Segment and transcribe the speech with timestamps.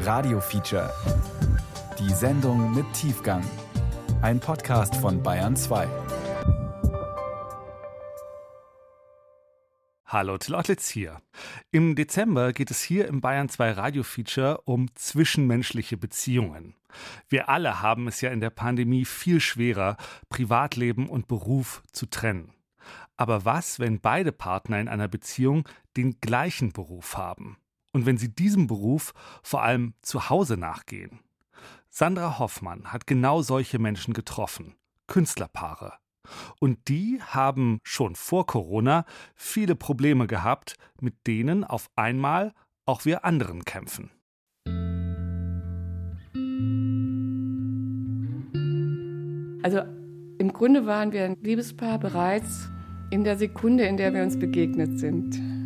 [0.00, 0.92] Radio Feature.
[1.98, 3.42] Die Sendung mit Tiefgang.
[4.22, 5.88] Ein Podcast von Bayern 2.
[10.06, 11.20] Hallo, Till Ottlitz hier.
[11.72, 16.74] Im Dezember geht es hier im Bayern 2 Radio Feature um zwischenmenschliche Beziehungen.
[17.28, 19.96] Wir alle haben es ja in der Pandemie viel schwerer,
[20.28, 22.52] Privatleben und Beruf zu trennen.
[23.16, 27.58] Aber was, wenn beide Partner in einer Beziehung den gleichen Beruf haben?
[27.92, 29.12] Und wenn sie diesem Beruf
[29.42, 31.20] vor allem zu Hause nachgehen?
[31.88, 34.74] Sandra Hoffmann hat genau solche Menschen getroffen.
[35.06, 35.94] Künstlerpaare.
[36.60, 39.04] Und die haben schon vor Corona
[39.34, 42.52] viele Probleme gehabt, mit denen auf einmal
[42.84, 44.10] auch wir anderen kämpfen.
[49.62, 49.80] Also
[50.38, 52.70] im Grunde waren wir ein Liebespaar bereits
[53.10, 55.57] in der Sekunde, in der wir uns begegnet sind.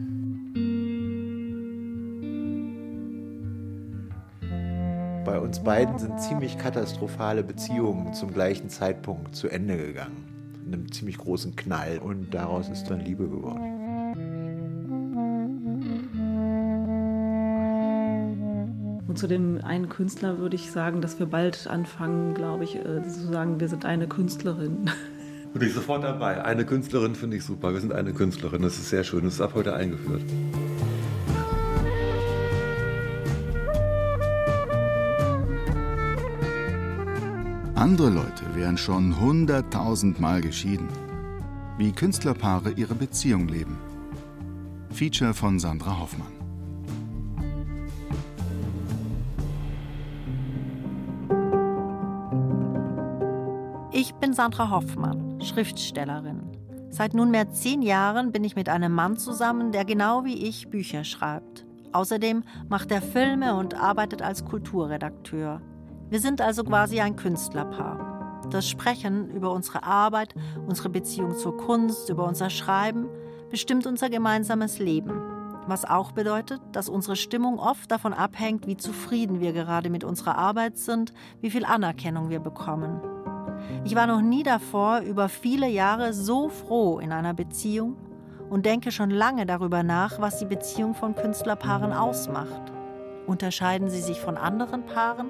[5.25, 10.25] Bei uns beiden sind ziemlich katastrophale Beziehungen zum gleichen Zeitpunkt zu Ende gegangen.
[10.67, 13.83] In einem ziemlich großen Knall und daraus ist dann Liebe geworden.
[19.07, 23.03] Und zu dem einen Künstler würde ich sagen, dass wir bald anfangen, glaube ich, äh,
[23.03, 24.91] zu sagen, wir sind eine Künstlerin.
[25.53, 26.43] Bin ich sofort dabei.
[26.45, 27.75] Eine Künstlerin finde ich super.
[27.75, 28.63] Wir sind eine Künstlerin.
[28.63, 29.25] Das ist sehr schön.
[29.25, 30.23] Das ist ab heute eingeführt.
[37.83, 40.87] Andere Leute wären schon hunderttausendmal geschieden.
[41.79, 43.77] Wie Künstlerpaare ihre Beziehung leben.
[44.91, 46.31] Feature von Sandra Hoffmann.
[53.91, 56.41] Ich bin Sandra Hoffmann, Schriftstellerin.
[56.89, 61.03] Seit nunmehr zehn Jahren bin ich mit einem Mann zusammen, der genau wie ich Bücher
[61.03, 61.67] schreibt.
[61.91, 65.61] Außerdem macht er Filme und arbeitet als Kulturredakteur.
[66.13, 68.43] Wir sind also quasi ein Künstlerpaar.
[68.51, 70.35] Das Sprechen über unsere Arbeit,
[70.69, 73.09] unsere Beziehung zur Kunst, über unser Schreiben
[73.51, 75.23] bestimmt unser gemeinsames Leben.
[75.67, 80.37] Was auch bedeutet, dass unsere Stimmung oft davon abhängt, wie zufrieden wir gerade mit unserer
[80.37, 83.01] Arbeit sind, wie viel Anerkennung wir bekommen.
[83.85, 87.97] Ich war noch nie davor über viele Jahre so froh in einer Beziehung
[88.51, 92.71] und denke schon lange darüber nach, was die Beziehung von Künstlerpaaren ausmacht.
[93.27, 95.29] Unterscheiden sie sich von anderen Paaren?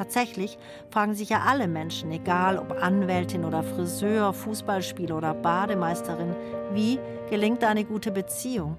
[0.00, 0.56] Tatsächlich
[0.88, 6.34] fragen sich ja alle Menschen, egal ob Anwältin oder Friseur, Fußballspieler oder Bademeisterin,
[6.72, 8.78] wie gelingt eine gute Beziehung?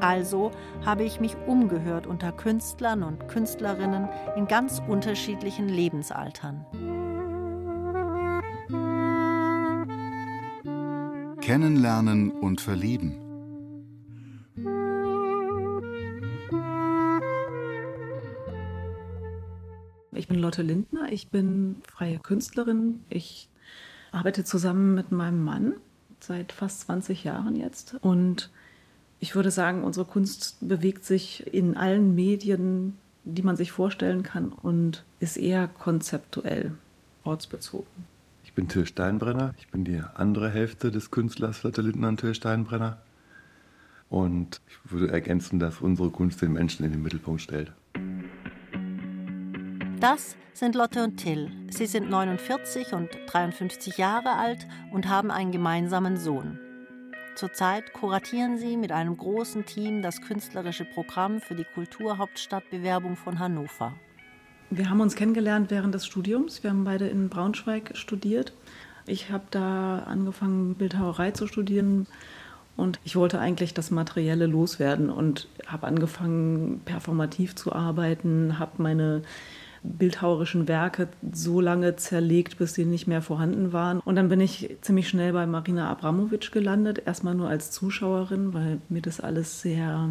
[0.00, 0.50] Also
[0.82, 6.64] habe ich mich umgehört unter Künstlern und Künstlerinnen in ganz unterschiedlichen Lebensaltern.
[11.42, 13.30] Kennenlernen und verlieben.
[20.20, 23.00] Ich bin Lotte Lindner, ich bin freie Künstlerin.
[23.08, 23.48] Ich
[24.12, 25.72] arbeite zusammen mit meinem Mann
[26.20, 27.96] seit fast 20 Jahren jetzt.
[28.02, 28.50] Und
[29.18, 34.52] ich würde sagen, unsere Kunst bewegt sich in allen Medien, die man sich vorstellen kann
[34.52, 36.72] und ist eher konzeptuell,
[37.24, 37.88] ortsbezogen.
[38.44, 39.54] Ich bin Till Steinbrenner.
[39.56, 42.98] Ich bin die andere Hälfte des Künstlers Lotte Lindner und Till Steinbrenner.
[44.10, 47.72] Und ich würde ergänzen, dass unsere Kunst den Menschen in den Mittelpunkt stellt.
[50.00, 51.50] Das sind Lotte und Till.
[51.68, 56.58] Sie sind 49 und 53 Jahre alt und haben einen gemeinsamen Sohn.
[57.34, 63.92] Zurzeit kuratieren sie mit einem großen Team das künstlerische Programm für die Kulturhauptstadtbewerbung von Hannover.
[64.70, 66.62] Wir haben uns kennengelernt während des Studiums.
[66.62, 68.54] Wir haben beide in Braunschweig studiert.
[69.06, 72.06] Ich habe da angefangen, Bildhauerei zu studieren
[72.74, 79.20] und ich wollte eigentlich das Materielle loswerden und habe angefangen, performativ zu arbeiten, habe meine
[79.82, 84.00] bildhauerischen Werke so lange zerlegt, bis sie nicht mehr vorhanden waren.
[84.00, 88.78] Und dann bin ich ziemlich schnell bei Marina Abramovic gelandet, erstmal nur als Zuschauerin, weil
[88.88, 90.10] mir das alles sehr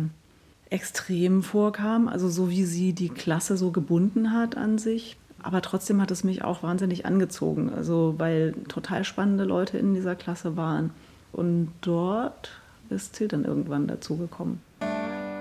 [0.69, 5.17] extrem vorkam, also so wie sie die Klasse so gebunden hat an sich.
[5.41, 10.15] Aber trotzdem hat es mich auch wahnsinnig angezogen, also weil total spannende Leute in dieser
[10.15, 10.91] Klasse waren.
[11.31, 12.51] Und dort
[12.89, 14.59] ist Till dann irgendwann dazugekommen.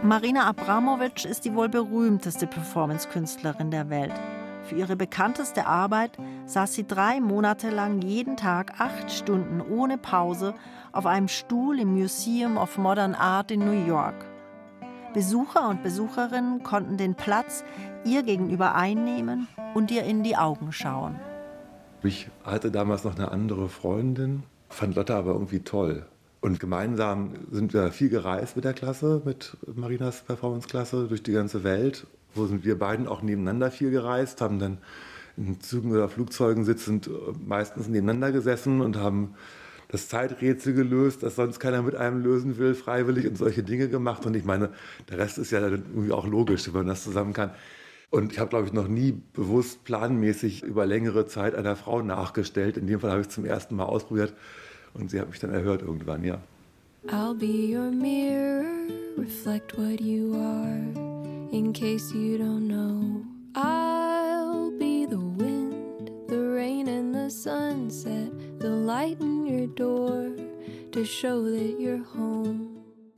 [0.03, 4.13] Marina Abramovic ist die wohl berühmteste Performance-Künstlerin der Welt.
[4.63, 6.13] Für ihre bekannteste Arbeit
[6.47, 10.55] saß sie drei Monate lang jeden Tag acht Stunden ohne Pause
[10.93, 14.15] auf einem Stuhl im Museum of Modern Art in New York.
[15.15, 17.65] Besucher und Besucherinnen konnten den Platz
[18.05, 21.19] ihr gegenüber einnehmen und ihr in die Augen schauen.
[22.05, 26.07] Ich hatte damals noch eine andere Freundin, fand Lotte aber irgendwie toll.
[26.41, 31.65] Und gemeinsam sind wir viel gereist mit der Klasse, mit Marinas Performance-Klasse durch die ganze
[31.65, 32.07] Welt.
[32.35, 34.79] Wo sind wir beiden auch nebeneinander viel gereist, haben dann
[35.37, 37.11] in Zügen oder Flugzeugen sitzend
[37.45, 39.35] meistens nebeneinander gesessen und haben
[39.89, 44.27] das Zeiträtsel gelöst, das sonst keiner mit einem lösen will, freiwillig und solche Dinge gemacht.
[44.27, 44.71] Und ich meine,
[45.09, 47.51] der Rest ist ja irgendwie auch logisch, wenn man das zusammen kann.
[48.11, 52.77] Und ich habe, glaube ich, noch nie bewusst planmäßig über längere Zeit einer Frau nachgestellt.
[52.77, 54.35] In dem Fall habe ich es zum ersten Mal ausprobiert
[54.95, 56.41] und sie hat mich dann erhört irgendwann, ja.
[57.09, 58.65] I'll be your mirror,
[59.17, 60.79] reflect what you are,
[61.53, 63.23] in case you don't know.
[63.55, 68.31] I'll be the wind, the rain and the sunset,
[68.61, 70.31] the light in your door,
[70.93, 72.69] to show that you're home.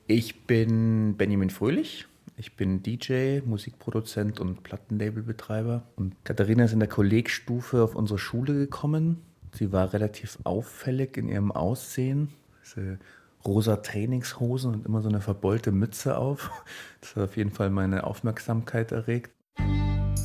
[0.07, 2.07] Ich bin Benjamin Fröhlich.
[2.37, 5.83] Ich bin DJ, Musikproduzent und Plattenlabelbetreiber.
[5.97, 9.19] Und Katharina ist in der Kollegstufe auf unsere Schule gekommen.
[9.53, 12.31] Sie war relativ auffällig in ihrem Aussehen.
[12.65, 12.99] Diese
[13.45, 16.51] rosa Trainingshosen und immer so eine verbeulte Mütze auf.
[17.01, 19.31] Das hat auf jeden Fall meine Aufmerksamkeit erregt.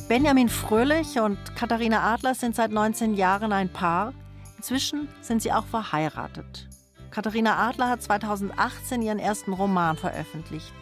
[0.08, 4.12] Benjamin Fröhlich und Katharina Adler sind seit 19 Jahren ein Paar.
[4.56, 6.68] Inzwischen sind sie auch verheiratet.
[7.10, 10.72] Katharina Adler hat 2018 ihren ersten Roman veröffentlicht.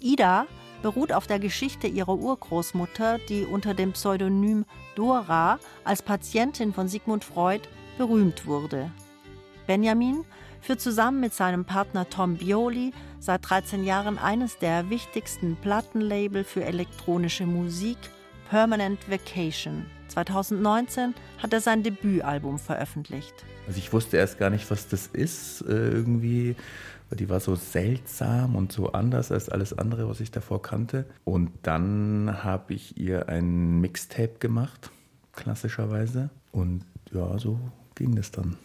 [0.00, 0.46] Ida
[0.82, 4.64] beruht auf der Geschichte ihrer Urgroßmutter, die unter dem Pseudonym
[4.96, 8.90] Dora als Patientin von Sigmund Freud berühmt wurde.
[9.66, 10.24] Benjamin
[10.60, 16.64] führt zusammen mit seinem Partner Tom Bioli seit 13 Jahren eines der wichtigsten Plattenlabel für
[16.64, 17.98] elektronische Musik,
[18.48, 19.86] Permanent Vacation.
[20.08, 23.34] 2019 hat er sein Debütalbum veröffentlicht.
[23.66, 26.56] Also ich wusste erst gar nicht, was das ist äh, irgendwie,
[27.10, 31.06] die war so seltsam und so anders als alles andere, was ich davor kannte.
[31.24, 34.90] Und dann habe ich ihr ein Mixtape gemacht,
[35.32, 36.30] klassischerweise.
[36.52, 37.58] Und ja, so
[37.94, 38.56] ging das dann.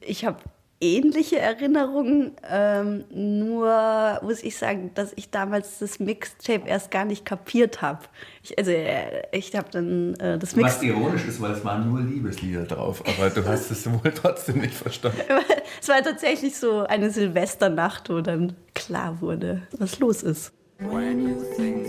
[0.00, 0.40] Ich habe
[0.80, 2.32] ähnliche Erinnerungen.
[2.48, 8.00] Ähm, nur muss ich sagen, dass ich damals das Mixtape erst gar nicht kapiert habe.
[8.42, 10.64] Ich, also äh, ich habe dann äh, das Mixtape.
[10.64, 14.58] Was ironisch ist, weil es waren nur Liebeslieder drauf, aber du hast es wohl trotzdem
[14.58, 15.20] nicht verstanden.
[15.80, 20.52] es war tatsächlich so eine Silvesternacht, wo dann klar wurde, was los ist.
[20.78, 21.86] When you think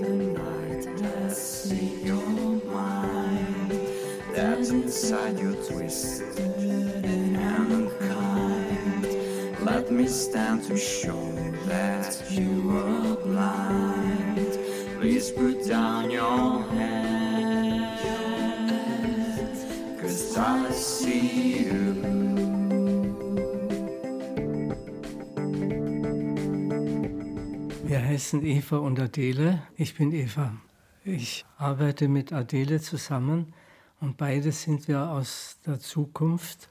[4.67, 7.37] that's inside your twisted and
[9.63, 11.31] Let me stand to show
[11.65, 14.57] that you are blind.
[14.99, 17.99] Please put down your hands,
[20.01, 21.95] cause I see you.
[27.85, 29.61] Wir heißen Eva und Adele.
[29.77, 30.53] Ich bin Eva.
[31.05, 33.53] Ich arbeite mit Adele zusammen
[33.99, 36.69] und beide sind wir aus der Zukunft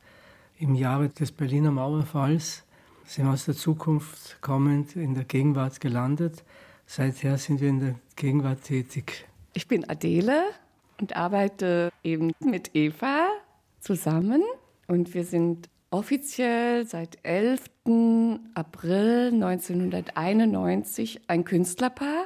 [0.58, 2.64] im Jahre des Berliner Mauerfalls
[3.04, 6.44] sind aus der Zukunft kommend in der Gegenwart gelandet.
[6.86, 9.26] Seither sind wir in der Gegenwart tätig.
[9.54, 10.42] Ich bin Adele
[11.00, 13.28] und arbeite eben mit Eva
[13.80, 14.42] zusammen.
[14.88, 17.62] Und wir sind offiziell seit 11.
[18.54, 22.24] April 1991 ein Künstlerpaar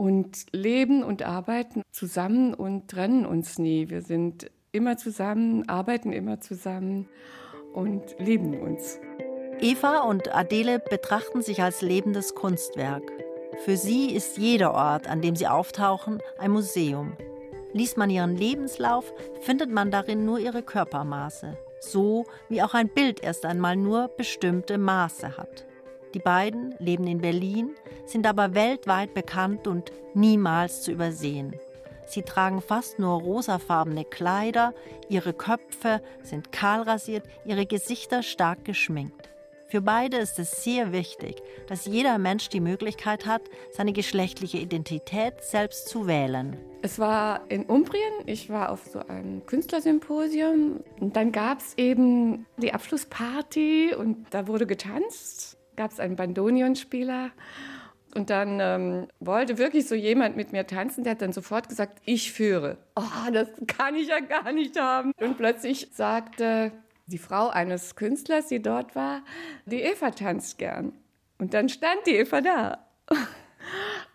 [0.00, 3.90] und leben und arbeiten zusammen und trennen uns nie.
[3.90, 7.06] Wir sind immer zusammen, arbeiten immer zusammen
[7.74, 8.98] und lieben uns.
[9.60, 13.02] Eva und Adele betrachten sich als lebendes Kunstwerk.
[13.66, 17.12] Für sie ist jeder Ort, an dem sie auftauchen, ein Museum.
[17.74, 23.22] Liest man ihren Lebenslauf, findet man darin nur ihre Körpermaße, so wie auch ein Bild
[23.22, 25.66] erst einmal nur bestimmte Maße hat.
[26.14, 27.70] Die beiden leben in Berlin,
[28.06, 31.54] sind aber weltweit bekannt und niemals zu übersehen.
[32.06, 34.74] Sie tragen fast nur rosafarbene Kleider,
[35.08, 39.30] ihre Köpfe sind kahlrasiert, ihre Gesichter stark geschminkt.
[39.68, 41.36] Für beide ist es sehr wichtig,
[41.68, 46.56] dass jeder Mensch die Möglichkeit hat, seine geschlechtliche Identität selbst zu wählen.
[46.82, 52.46] Es war in Umbrien, ich war auf so einem Künstlersymposium und dann gab es eben
[52.56, 57.30] die Abschlussparty und da wurde getanzt, gab es einen Bandonionspieler
[58.14, 62.02] und dann ähm, wollte wirklich so jemand mit mir tanzen, der hat dann sofort gesagt,
[62.04, 62.76] ich führe.
[62.96, 65.12] Oh, das kann ich ja gar nicht haben.
[65.18, 66.70] Und plötzlich sagte
[67.06, 69.22] die Frau eines Künstlers, die dort war,
[69.64, 70.92] die Eva tanzt gern.
[71.38, 72.86] Und dann stand die Eva da.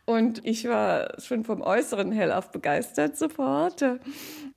[0.06, 3.84] Und ich war schon vom Äußeren hellauf begeistert sofort.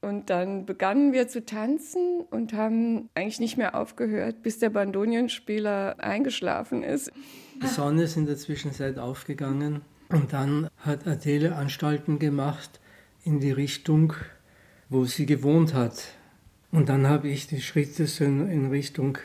[0.02, 5.96] Und dann begannen wir zu tanzen und haben eigentlich nicht mehr aufgehört, bis der Bandonionspieler
[5.98, 7.10] eingeschlafen ist.
[7.62, 12.80] Die Sonne ist in der Zwischenzeit aufgegangen und dann hat Adele Anstalten gemacht
[13.24, 14.12] in die Richtung,
[14.90, 16.12] wo sie gewohnt hat.
[16.70, 19.18] Und dann habe ich die Schritte in Richtung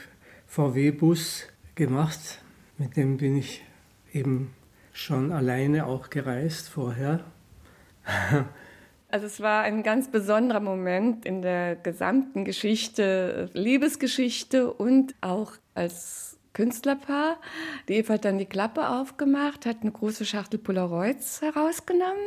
[0.47, 1.43] VW-Bus
[1.75, 2.39] gemacht.
[2.77, 3.63] Mit dem bin ich
[4.13, 4.53] eben
[4.93, 7.19] schon alleine auch gereist vorher.
[9.09, 16.39] Also es war ein ganz besonderer Moment in der gesamten Geschichte, Liebesgeschichte und auch als
[16.53, 17.37] Künstlerpaar.
[17.87, 22.23] Die Eva hat dann die Klappe aufgemacht, hat eine große Schachtel Polaroids herausgenommen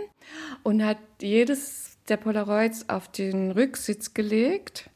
[0.62, 4.88] und hat jedes der Polaroids auf den Rücksitz gelegt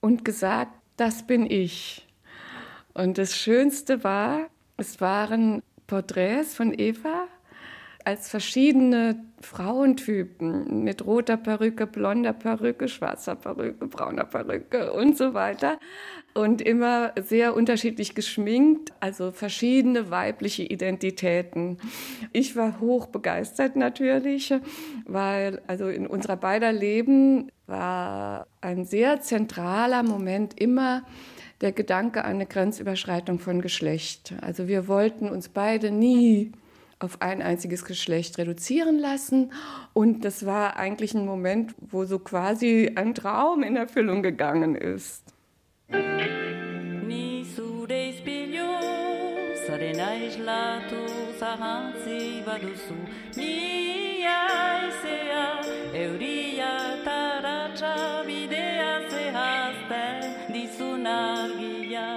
[0.00, 2.06] und gesagt, das bin ich.
[2.94, 4.48] Und das Schönste war,
[4.78, 7.26] es waren Porträts von Eva
[8.04, 15.78] als verschiedene Frauentypen mit roter Perücke, blonder Perücke, schwarzer Perücke, brauner Perücke und so weiter.
[16.34, 21.78] Und immer sehr unterschiedlich geschminkt, also verschiedene weibliche Identitäten.
[22.32, 24.54] Ich war hoch begeistert natürlich,
[25.06, 31.02] weil also in unserer beider Leben war ein sehr zentraler Moment immer
[31.60, 34.34] der Gedanke an eine Grenzüberschreitung von Geschlecht.
[34.40, 36.52] Also wir wollten uns beide nie
[37.00, 39.52] auf ein einziges Geschlecht reduzieren lassen.
[39.92, 45.24] Und das war eigentlich ein Moment, wo so quasi ein Traum in Erfüllung gegangen ist.
[61.06, 62.08] argia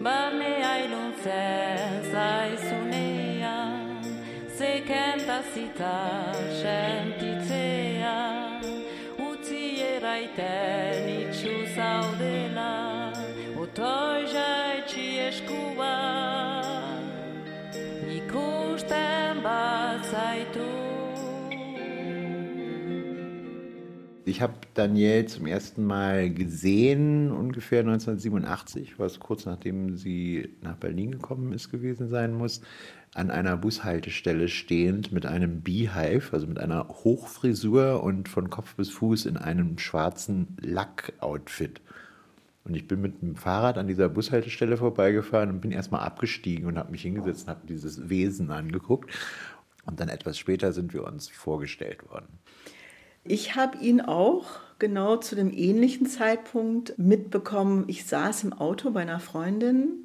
[0.00, 3.56] barne ailuntzen zaizunea
[4.58, 5.96] zekenta zita
[6.62, 8.16] sentitzea
[9.28, 12.72] utzi eraiten itxu zaudela
[13.66, 15.94] otoi jaitxi eskua
[18.18, 20.93] ikusten bat zaitu.
[24.26, 31.12] Ich habe Danielle zum ersten Mal gesehen, ungefähr 1987, was kurz nachdem sie nach Berlin
[31.12, 32.62] gekommen ist gewesen sein muss
[33.14, 38.90] an einer Bushaltestelle stehend mit einem Beehive, also mit einer Hochfrisur und von Kopf bis
[38.90, 41.80] Fuß in einem schwarzen Lack-Outfit.
[42.64, 46.76] Und ich bin mit dem Fahrrad an dieser Bushaltestelle vorbeigefahren und bin erstmal abgestiegen und
[46.76, 49.10] habe mich hingesetzt und habe dieses Wesen angeguckt.
[49.86, 52.40] Und dann etwas später sind wir uns vorgestellt worden.
[53.26, 54.44] Ich habe ihn auch
[54.78, 57.84] genau zu dem ähnlichen Zeitpunkt mitbekommen.
[57.86, 60.04] Ich saß im Auto bei einer Freundin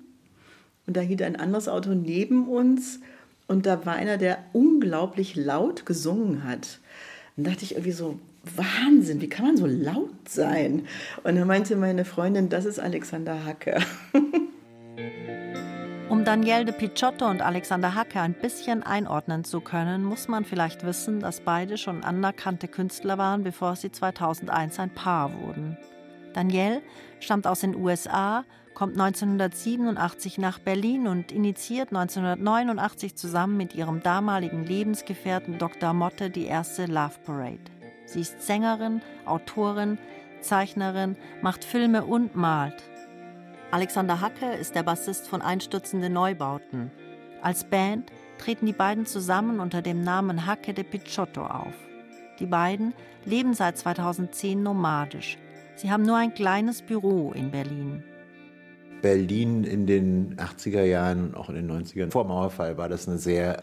[0.87, 3.01] und da hielt ein anderes Auto neben uns
[3.47, 6.79] und da war einer, der unglaublich laut gesungen hat.
[7.35, 8.19] Dann dachte ich irgendwie so,
[8.55, 10.87] Wahnsinn, wie kann man so laut sein?
[11.23, 13.79] Und dann meinte meine Freundin, das ist Alexander Hacke.
[16.09, 20.83] Um Danielle de Picciotto und Alexander Hacke ein bisschen einordnen zu können, muss man vielleicht
[20.83, 25.77] wissen, dass beide schon anerkannte Künstler waren, bevor sie 2001 ein Paar wurden.
[26.33, 26.81] Danielle
[27.19, 34.65] stammt aus den USA kommt 1987 nach Berlin und initiiert 1989 zusammen mit ihrem damaligen
[34.65, 35.93] Lebensgefährten Dr.
[35.93, 37.59] Motte die erste Love Parade.
[38.05, 39.97] Sie ist Sängerin, Autorin,
[40.39, 42.81] Zeichnerin, macht Filme und malt.
[43.71, 46.89] Alexander Hacke ist der Bassist von Einstürzende Neubauten.
[47.43, 51.75] Als Band treten die beiden zusammen unter dem Namen Hacke de Picciotto auf.
[52.39, 52.95] Die beiden
[53.25, 55.37] leben seit 2010 nomadisch.
[55.75, 58.03] Sie haben nur ein kleines Büro in Berlin.
[59.03, 63.19] Berlin in den 80er Jahren und auch in den 90ern, vor Mauerfall, war das eine
[63.19, 63.61] sehr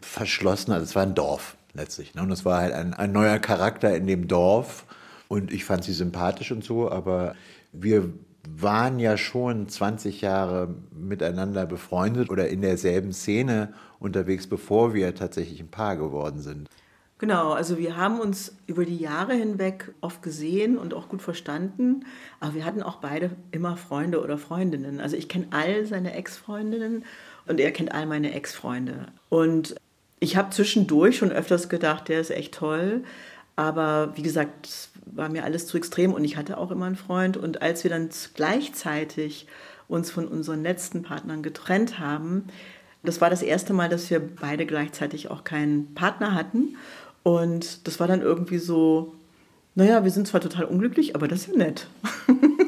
[0.00, 2.14] verschlossene, also es war ein Dorf letztlich.
[2.14, 2.22] Ne?
[2.22, 4.86] Und es war halt ein, ein neuer Charakter in dem Dorf.
[5.26, 7.34] Und ich fand sie sympathisch und so, aber
[7.72, 8.12] wir
[8.56, 15.60] waren ja schon 20 Jahre miteinander befreundet oder in derselben Szene unterwegs, bevor wir tatsächlich
[15.60, 16.68] ein Paar geworden sind.
[17.18, 22.04] Genau, also wir haben uns über die Jahre hinweg oft gesehen und auch gut verstanden,
[22.38, 25.00] aber wir hatten auch beide immer Freunde oder Freundinnen.
[25.00, 27.04] Also ich kenne all seine Ex-Freundinnen
[27.48, 29.08] und er kennt all meine Ex-Freunde.
[29.30, 29.74] Und
[30.20, 33.02] ich habe zwischendurch schon öfters gedacht, der ist echt toll,
[33.56, 36.96] aber wie gesagt, es war mir alles zu extrem und ich hatte auch immer einen
[36.96, 37.36] Freund.
[37.36, 39.46] Und als wir dann gleichzeitig
[39.88, 42.44] uns von unseren letzten Partnern getrennt haben,
[43.02, 46.76] das war das erste Mal, dass wir beide gleichzeitig auch keinen Partner hatten.
[47.22, 49.14] Und das war dann irgendwie so,
[49.74, 51.88] naja, wir sind zwar total unglücklich, aber das ist ja nett.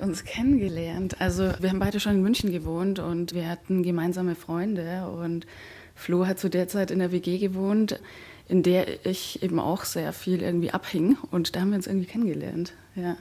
[0.00, 1.20] uns kennengelernt?
[1.20, 5.46] Also wir haben beide schon in München gewohnt und wir hatten gemeinsame Freunde und
[5.94, 8.00] Flo hat zu der Zeit in der WG gewohnt.
[8.48, 11.16] in der ich eben auch sehr viel irgendwie abhing.
[11.30, 12.72] Und da haben wir uns irgendwie kennengelernt.
[12.96, 13.16] Ja.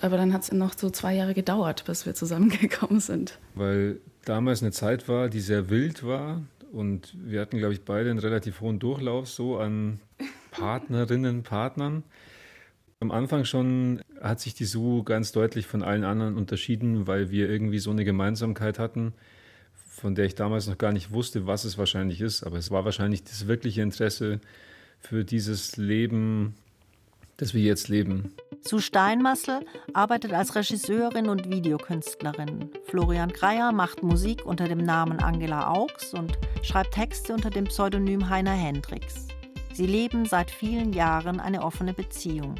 [0.00, 3.38] Aber dann hat es noch so zwei Jahre gedauert, bis wir zusammengekommen sind.
[3.54, 6.42] Weil damals eine Zeit war, die sehr wild war.
[6.70, 10.00] Und wir hatten, glaube ich, beide einen relativ hohen Durchlauf so an
[10.50, 12.02] Partnerinnen, Partnern.
[13.02, 17.50] Am Anfang schon hat sich die Su ganz deutlich von allen anderen unterschieden, weil wir
[17.50, 19.12] irgendwie so eine Gemeinsamkeit hatten,
[19.88, 22.44] von der ich damals noch gar nicht wusste, was es wahrscheinlich ist.
[22.44, 24.38] Aber es war wahrscheinlich das wirkliche Interesse
[25.00, 26.54] für dieses Leben,
[27.38, 28.32] das wir jetzt leben.
[28.60, 32.70] Sue Steinmassel arbeitet als Regisseurin und Videokünstlerin.
[32.84, 38.28] Florian Greyer macht Musik unter dem Namen Angela Augs und schreibt Texte unter dem Pseudonym
[38.28, 39.26] Heiner Hendricks.
[39.72, 42.54] Sie leben seit vielen Jahren eine offene Beziehung.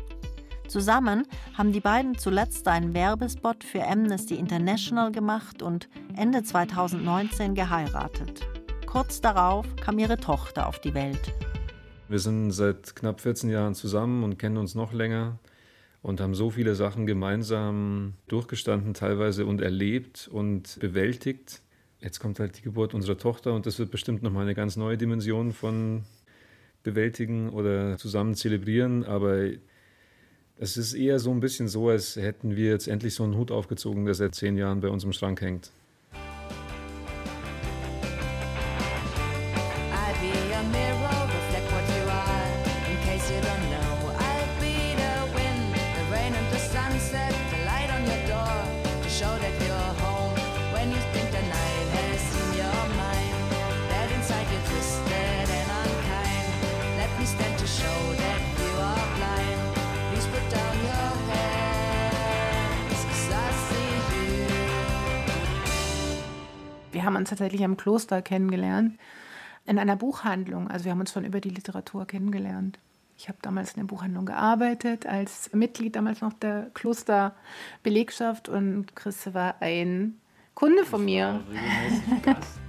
[0.72, 8.48] Zusammen haben die beiden zuletzt einen Werbespot für Amnesty International gemacht und Ende 2019 geheiratet.
[8.86, 11.34] Kurz darauf kam ihre Tochter auf die Welt.
[12.08, 15.38] Wir sind seit knapp 14 Jahren zusammen und kennen uns noch länger
[16.00, 21.60] und haben so viele Sachen gemeinsam durchgestanden teilweise und erlebt und bewältigt.
[22.00, 24.96] Jetzt kommt halt die Geburt unserer Tochter und das wird bestimmt nochmal eine ganz neue
[24.96, 26.04] Dimension von
[26.82, 29.50] bewältigen oder zusammen zelebrieren, aber
[30.62, 33.50] es ist eher so ein bisschen so, als hätten wir jetzt endlich so einen Hut
[33.50, 35.72] aufgezogen, der seit zehn Jahren bei uns im Schrank hängt.
[67.22, 68.98] Uns tatsächlich am Kloster kennengelernt,
[69.64, 70.68] in einer Buchhandlung.
[70.68, 72.78] Also wir haben uns schon über die Literatur kennengelernt.
[73.16, 79.32] Ich habe damals in der Buchhandlung gearbeitet, als Mitglied damals noch der Klosterbelegschaft und Chris
[79.32, 80.18] war ein
[80.54, 81.40] Kunde von mir.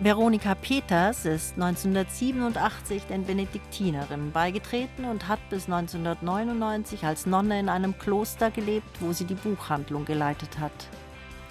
[0.00, 7.98] Veronika Peters ist 1987 den Benediktinerinnen beigetreten und hat bis 1999 als Nonne in einem
[7.98, 10.72] Kloster gelebt, wo sie die Buchhandlung geleitet hat.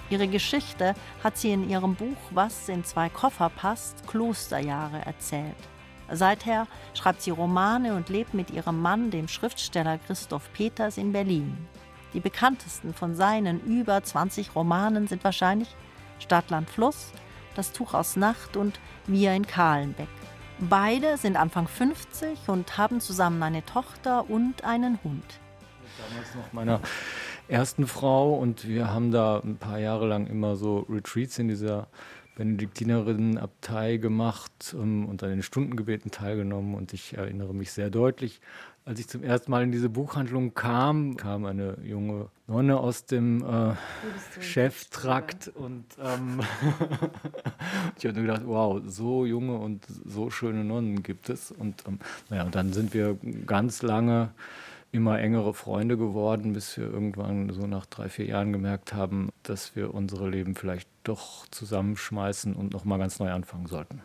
[0.09, 5.55] Ihre Geschichte hat sie in ihrem Buch Was in zwei Koffer passt, Klosterjahre erzählt.
[6.11, 11.57] Seither schreibt sie Romane und lebt mit ihrem Mann, dem Schriftsteller Christoph Peters, in Berlin.
[12.13, 15.69] Die bekanntesten von seinen über 20 Romanen sind wahrscheinlich
[16.19, 17.11] Stadtland Fluss,
[17.55, 20.07] Das Tuch aus Nacht und Wir in Kahlenbeck.
[20.59, 25.25] Beide sind Anfang 50 und haben zusammen eine Tochter und einen Hund.
[25.97, 26.79] Damals noch meiner
[27.47, 31.87] ersten Frau und wir haben da ein paar Jahre lang immer so Retreats in dieser
[32.35, 36.75] Benediktinerinnenabtei gemacht ähm, und an den Stundengebeten teilgenommen.
[36.75, 38.41] Und ich erinnere mich sehr deutlich,
[38.83, 43.43] als ich zum ersten Mal in diese Buchhandlung kam, kam eine junge Nonne aus dem
[43.43, 43.73] äh,
[44.39, 46.41] Cheftrakt und ähm,
[47.97, 51.49] ich habe mir gedacht, wow, so junge und so schöne Nonnen gibt es.
[51.51, 54.29] Und ähm, naja, und dann sind wir ganz lange
[54.95, 59.75] immer engere Freunde geworden, bis wir irgendwann so nach drei, vier Jahren gemerkt haben, dass
[59.75, 64.01] wir unsere Leben vielleicht doch zusammenschmeißen und nochmal ganz neu anfangen sollten.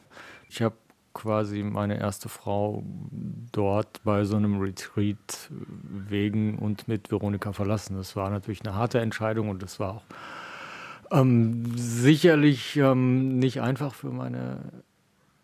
[0.48, 0.74] Ich habe
[1.14, 2.82] quasi meine erste Frau
[3.52, 7.96] dort bei so einem Retreat wegen und mit Veronika verlassen.
[7.96, 10.04] Das war natürlich eine harte Entscheidung und das war auch
[11.12, 14.58] ähm, sicherlich ähm, nicht einfach für meine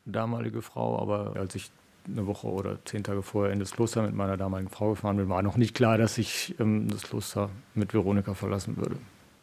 [0.05, 1.71] damalige Frau, aber als ich
[2.09, 5.29] eine Woche oder zehn Tage vorher in das Kloster mit meiner damaligen Frau gefahren bin,
[5.29, 8.97] war noch nicht klar, dass ich ähm, das Kloster mit Veronika verlassen würde.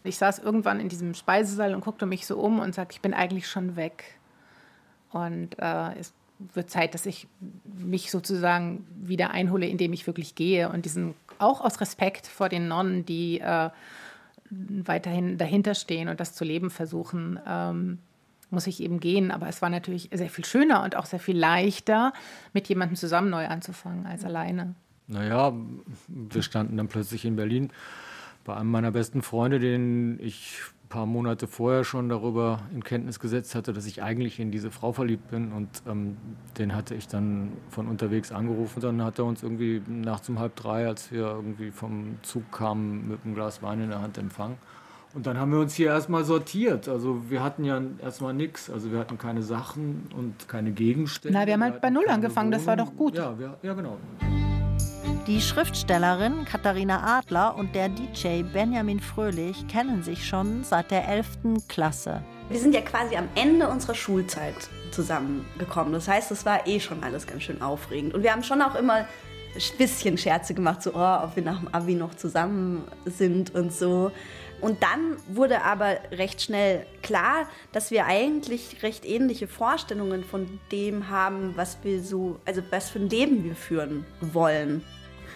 [0.03, 3.13] Ich saß irgendwann in diesem Speisesaal und guckte mich so um und sagte, ich bin
[3.13, 4.03] eigentlich schon weg.
[5.11, 6.13] Und äh, es
[6.53, 7.27] wird Zeit, dass ich
[7.77, 10.69] mich sozusagen wieder einhole, indem ich wirklich gehe.
[10.69, 13.69] Und diesen, auch aus Respekt vor den Nonnen, die äh,
[14.49, 17.99] weiterhin dahinter stehen und das zu leben versuchen, ähm,
[18.53, 19.31] muss ich eben gehen.
[19.31, 22.13] Aber es war natürlich sehr viel schöner und auch sehr viel leichter,
[22.53, 24.75] mit jemandem zusammen neu anzufangen als alleine.
[25.07, 25.53] Naja,
[26.07, 27.71] wir standen dann plötzlich in Berlin
[28.45, 33.19] bei einem meiner besten Freunde, den ich ein paar Monate vorher schon darüber in Kenntnis
[33.19, 35.51] gesetzt hatte, dass ich eigentlich in diese Frau verliebt bin.
[35.51, 36.17] Und ähm,
[36.57, 38.81] den hatte ich dann von unterwegs angerufen.
[38.81, 43.07] Dann hat er uns irgendwie nachts um halb drei, als wir irgendwie vom Zug kamen,
[43.07, 44.57] mit einem Glas Wein in der Hand empfangen.
[45.13, 46.87] Und dann haben wir uns hier erstmal sortiert.
[46.87, 48.69] Also wir hatten ja erstmal nichts.
[48.69, 51.37] Also wir hatten keine Sachen und keine Gegenstände.
[51.37, 53.15] Na, wir haben halt bei Null angefangen, das war doch gut.
[53.15, 53.97] Ja, wir, ja genau.
[55.27, 61.27] Die Schriftstellerin Katharina Adler und der DJ Benjamin Fröhlich kennen sich schon seit der 11.
[61.69, 62.23] Klasse.
[62.49, 64.55] Wir sind ja quasi am Ende unserer Schulzeit
[64.91, 65.93] zusammengekommen.
[65.93, 68.13] Das heißt, es war eh schon alles ganz schön aufregend.
[68.13, 69.05] Und wir haben schon auch immer
[69.77, 74.11] bisschen Scherze gemacht, so, oh, ob wir nach dem Abi noch zusammen sind und so.
[74.61, 81.09] Und dann wurde aber recht schnell klar, dass wir eigentlich recht ähnliche Vorstellungen von dem
[81.09, 84.81] haben, was wir so, also was für ein Leben wir führen wollen.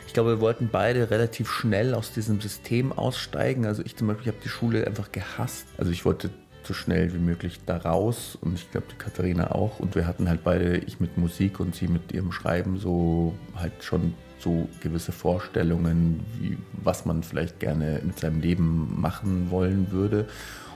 [0.08, 3.66] Ich glaube, wir wollten beide relativ schnell aus diesem System aussteigen.
[3.66, 5.68] Also ich zum Beispiel habe die Schule einfach gehasst.
[5.78, 6.30] Also ich wollte
[6.68, 9.80] so schnell wie möglich da raus und ich glaube die Katharina auch.
[9.80, 13.84] Und wir hatten halt beide, ich mit Musik und sie mit ihrem Schreiben, so halt
[13.84, 20.28] schon so gewisse Vorstellungen, wie, was man vielleicht gerne mit seinem Leben machen wollen würde.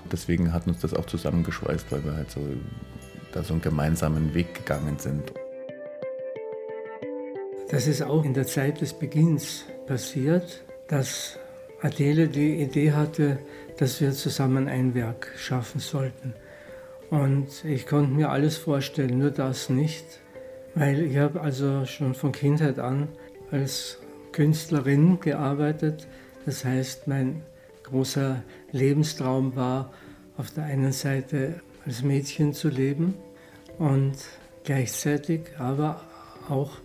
[0.04, 2.42] Und deswegen hat uns das auch zusammengeschweißt, weil wir halt so
[3.32, 5.32] da so einen gemeinsamen Weg gegangen sind.
[7.70, 11.40] Das ist auch in der Zeit des Beginns passiert, dass
[11.82, 13.40] Adele die Idee hatte,
[13.82, 16.36] dass wir zusammen ein Werk schaffen sollten.
[17.10, 20.06] Und ich konnte mir alles vorstellen, nur das nicht,
[20.76, 23.08] weil ich habe also schon von Kindheit an
[23.50, 23.98] als
[24.34, 26.08] Künstlerin gearbeitet.
[26.46, 27.42] Das heißt, mein
[27.82, 29.92] großer Lebenstraum war,
[30.38, 33.16] auf der einen Seite als Mädchen zu leben
[33.80, 34.14] und
[34.64, 36.02] gleichzeitig aber
[36.50, 36.78] auch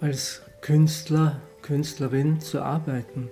[0.00, 3.28] als Künstler, Künstlerin zu arbeiten.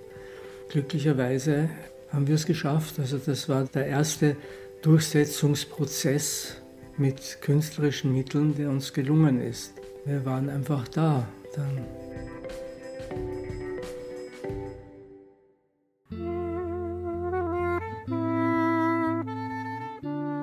[0.67, 1.69] Glücklicherweise
[2.13, 2.99] haben wir es geschafft.
[2.99, 4.37] Also das war der erste
[4.83, 6.61] Durchsetzungsprozess
[6.97, 9.73] mit künstlerischen Mitteln, der uns gelungen ist.
[10.05, 11.83] Wir waren einfach da dann.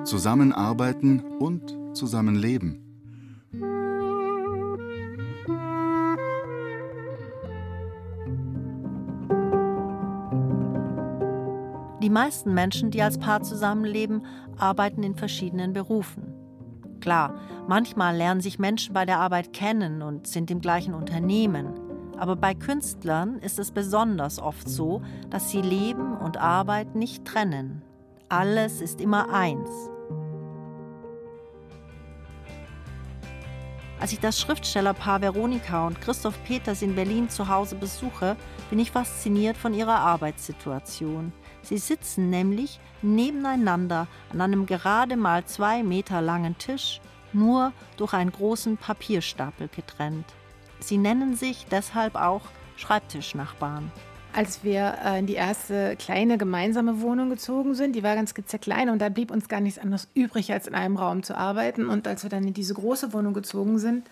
[0.03, 2.91] Zusammenarbeiten und zusammenleben.
[12.11, 14.25] Meisten Menschen, die als Paar zusammenleben,
[14.57, 16.33] arbeiten in verschiedenen Berufen.
[16.99, 17.35] Klar,
[17.67, 21.73] manchmal lernen sich Menschen bei der Arbeit kennen und sind im gleichen Unternehmen.
[22.17, 27.81] Aber bei Künstlern ist es besonders oft so, dass sie Leben und Arbeit nicht trennen.
[28.29, 29.69] Alles ist immer eins.
[34.01, 38.35] Als ich das Schriftstellerpaar Veronika und Christoph Peters in Berlin zu Hause besuche,
[38.71, 41.31] bin ich fasziniert von ihrer Arbeitssituation.
[41.61, 46.99] Sie sitzen nämlich nebeneinander an einem gerade mal zwei Meter langen Tisch,
[47.31, 50.25] nur durch einen großen Papierstapel getrennt.
[50.79, 52.41] Sie nennen sich deshalb auch
[52.77, 53.91] Schreibtischnachbarn.
[54.33, 58.89] Als wir äh, in die erste kleine gemeinsame Wohnung gezogen sind, die war ganz klein
[58.89, 61.87] und da blieb uns gar nichts anderes übrig, als in einem Raum zu arbeiten.
[61.87, 64.07] Und als wir dann in diese große Wohnung gezogen sind,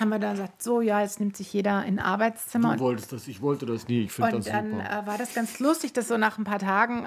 [0.00, 2.76] haben wir da gesagt, so ja, jetzt nimmt sich jeder ein Arbeitszimmer.
[2.76, 4.58] Du wolltest das, ich wollte das nie, ich finde das super.
[4.58, 7.06] Und dann äh, war das ganz lustig, dass so nach ein paar Tagen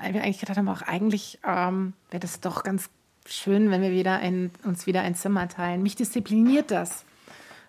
[0.00, 2.88] äh, wir eigentlich gedacht haben, auch eigentlich ähm, wäre das doch ganz
[3.26, 5.82] schön, wenn wir wieder ein, uns wieder ein Zimmer teilen.
[5.82, 7.04] Mich diszipliniert das.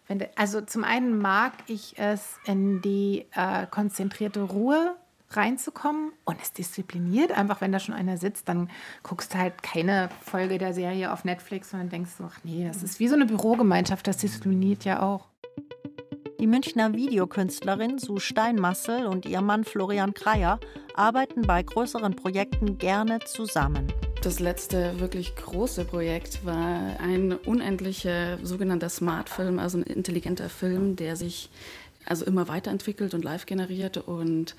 [0.09, 4.95] De, also zum einen mag ich es, in die äh, konzentrierte Ruhe
[5.31, 7.31] reinzukommen und es diszipliniert.
[7.31, 8.69] Einfach, wenn da schon einer sitzt, dann
[9.03, 12.99] guckst du halt keine Folge der Serie auf Netflix, sondern denkst, ach nee, das ist
[12.99, 15.27] wie so eine Bürogemeinschaft, das diszipliniert ja auch.
[16.39, 20.59] Die Münchner Videokünstlerin Sue Steinmassel und ihr Mann Florian Kreier
[20.93, 23.91] arbeiten bei größeren Projekten gerne zusammen.
[24.25, 30.95] Das letzte wirklich große Projekt war ein unendlicher sogenannter Smart Film, also ein intelligenter Film,
[30.95, 31.51] der sich
[32.05, 34.55] also immer weiterentwickelt und live generiert und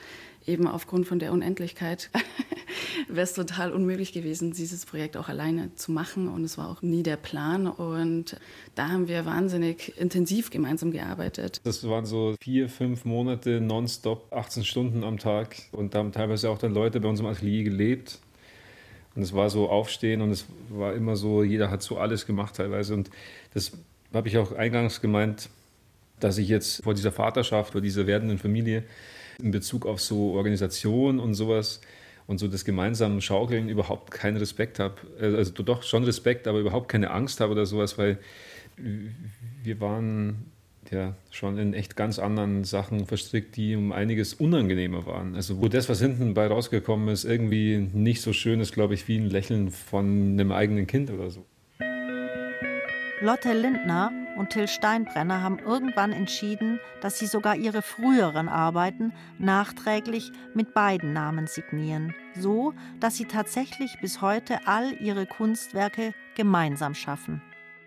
[0.46, 2.10] eben aufgrund von der Unendlichkeit
[3.08, 6.82] wäre es total unmöglich gewesen, dieses Projekt auch alleine zu machen und es war auch
[6.82, 8.38] nie der Plan und
[8.76, 11.60] da haben wir wahnsinnig intensiv gemeinsam gearbeitet.
[11.64, 16.50] Das waren so vier, fünf Monate nonstop, 18 Stunden am Tag und da haben teilweise
[16.50, 18.20] auch dann Leute bei uns im Atelier gelebt
[19.16, 22.56] und es war so aufstehen und es war immer so, jeder hat so alles gemacht
[22.56, 23.10] teilweise und
[23.54, 23.72] das
[24.12, 25.48] habe ich auch eingangs gemeint,
[26.20, 28.84] dass ich jetzt vor dieser Vaterschaft, vor dieser werdenden Familie
[29.42, 31.80] in Bezug auf so Organisation und sowas
[32.26, 34.94] und so das gemeinsame Schaukeln überhaupt keinen Respekt habe.
[35.20, 38.18] Also doch schon Respekt, aber überhaupt keine Angst habe oder sowas, weil
[39.62, 40.50] wir waren
[40.90, 45.34] ja schon in echt ganz anderen Sachen verstrickt, die um einiges unangenehmer waren.
[45.34, 49.08] Also wo das, was hinten bei rausgekommen ist, irgendwie nicht so schön ist, glaube ich,
[49.08, 51.44] wie ein Lächeln von einem eigenen Kind oder so.
[53.20, 60.32] Lotte Lindner und Till Steinbrenner haben irgendwann entschieden, dass sie sogar ihre früheren Arbeiten nachträglich
[60.54, 67.40] mit beiden Namen signieren, so dass sie tatsächlich bis heute all ihre Kunstwerke gemeinsam schaffen.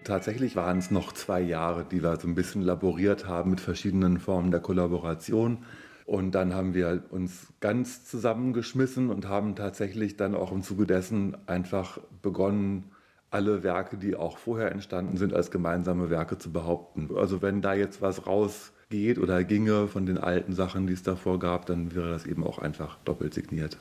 [0.03, 4.19] Tatsächlich waren es noch zwei Jahre, die wir so ein bisschen laboriert haben mit verschiedenen
[4.19, 5.65] Formen der Kollaboration.
[6.05, 11.38] Und dann haben wir uns ganz zusammengeschmissen und haben tatsächlich dann auch im Zuge dessen
[11.47, 12.85] einfach begonnen,
[13.31, 17.09] alle Werke, die auch vorher entstanden sind, als gemeinsame Werke zu behaupten.
[17.15, 21.38] Also wenn da jetzt was rausgeht oder ginge von den alten Sachen, die es davor
[21.38, 23.77] gab, dann wäre das eben auch einfach doppelt signiert.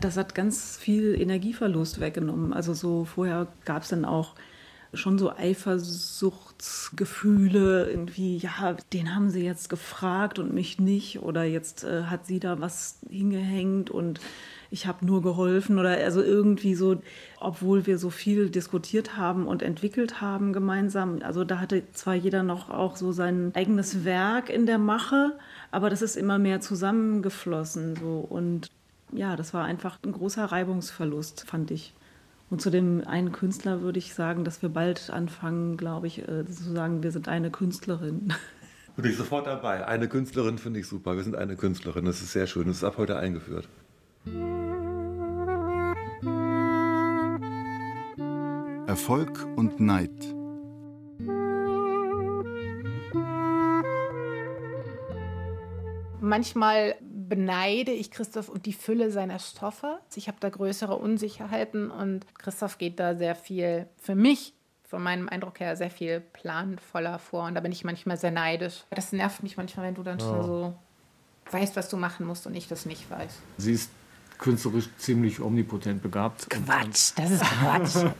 [0.00, 2.52] Das hat ganz viel Energieverlust weggenommen.
[2.52, 4.34] Also so vorher gab es dann auch
[4.96, 11.84] schon so Eifersuchtsgefühle, irgendwie, ja, den haben sie jetzt gefragt und mich nicht oder jetzt
[11.84, 14.20] äh, hat sie da was hingehängt und
[14.70, 17.00] ich habe nur geholfen oder also irgendwie so,
[17.38, 21.20] obwohl wir so viel diskutiert haben und entwickelt haben gemeinsam.
[21.22, 25.38] Also da hatte zwar jeder noch auch so sein eigenes Werk in der Mache,
[25.70, 28.70] aber das ist immer mehr zusammengeflossen so und
[29.12, 31.94] ja, das war einfach ein großer Reibungsverlust, fand ich.
[32.54, 36.46] Und zu dem einen Künstler würde ich sagen, dass wir bald anfangen, glaube ich, äh,
[36.46, 38.32] zu sagen, wir sind eine Künstlerin.
[38.96, 39.84] Bin ich sofort dabei.
[39.88, 41.16] Eine Künstlerin finde ich super.
[41.16, 42.04] Wir sind eine Künstlerin.
[42.04, 42.68] Das ist sehr schön.
[42.68, 43.68] Das ist ab heute eingeführt.
[48.86, 50.12] Erfolg und Neid.
[56.20, 56.94] Manchmal
[57.28, 59.98] beneide ich Christoph und die Fülle seiner Stoffe.
[60.14, 65.28] Ich habe da größere Unsicherheiten und Christoph geht da sehr viel, für mich, von meinem
[65.28, 67.46] Eindruck her, sehr viel planvoller vor.
[67.46, 68.84] Und da bin ich manchmal sehr neidisch.
[68.90, 70.24] Das nervt mich manchmal, wenn du dann ja.
[70.24, 70.74] schon so
[71.50, 73.38] weißt, was du machen musst und ich das nicht weiß.
[73.58, 73.90] Sie ist
[74.38, 76.48] künstlerisch ziemlich omnipotent begabt.
[76.50, 78.10] Quatsch, das ist Quatsch.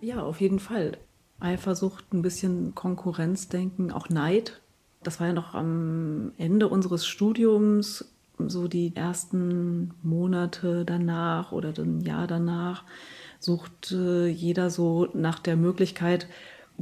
[0.00, 0.98] ja, auf jeden Fall.
[1.40, 4.60] Eifersucht, ein bisschen Konkurrenzdenken, auch Neid
[5.02, 8.04] das war ja noch am Ende unseres Studiums,
[8.38, 12.84] so die ersten Monate danach oder ein Jahr danach,
[13.38, 16.26] sucht jeder so nach der Möglichkeit,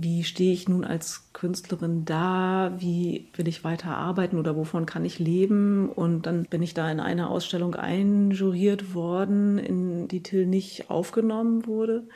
[0.01, 5.05] wie stehe ich nun als Künstlerin da, wie will ich weiter arbeiten oder wovon kann
[5.05, 5.89] ich leben.
[5.89, 11.67] Und dann bin ich da in eine Ausstellung einjuriert worden, in die Till nicht aufgenommen
[11.67, 12.07] wurde.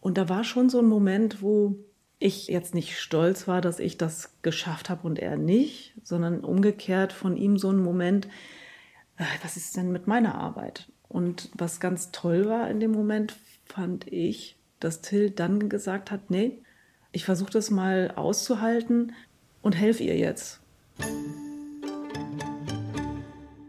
[0.00, 1.76] Und da war schon so ein Moment, wo
[2.18, 7.12] ich jetzt nicht stolz war, dass ich das geschafft habe und er nicht, sondern umgekehrt
[7.12, 8.26] von ihm so ein Moment,
[9.16, 10.90] äh, was ist denn mit meiner Arbeit?
[11.08, 16.30] Und was ganz toll war in dem Moment, fand ich, dass Till dann gesagt hat,
[16.30, 16.58] nee,
[17.12, 19.12] ich versuche das mal auszuhalten
[19.62, 20.60] und helfe ihr jetzt.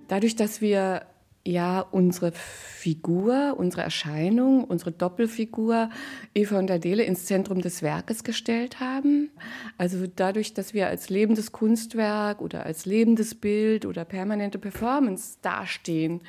[0.07, 1.05] Dadurch, dass wir
[1.47, 5.89] ja unsere Figur, unsere Erscheinung, unsere Doppelfigur
[6.35, 9.31] Eva und Adele ins Zentrum des Werkes gestellt haben.
[9.77, 16.21] Also dadurch, dass wir als lebendes Kunstwerk oder als lebendes Bild oder permanente Performance dastehen,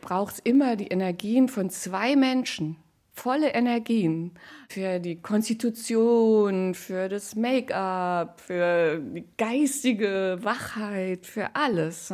[0.00, 2.76] braucht es immer die Energien von zwei Menschen,
[3.12, 4.32] volle Energien
[4.68, 12.12] für die Konstitution, für das Make-up, für die geistige Wachheit, für alles.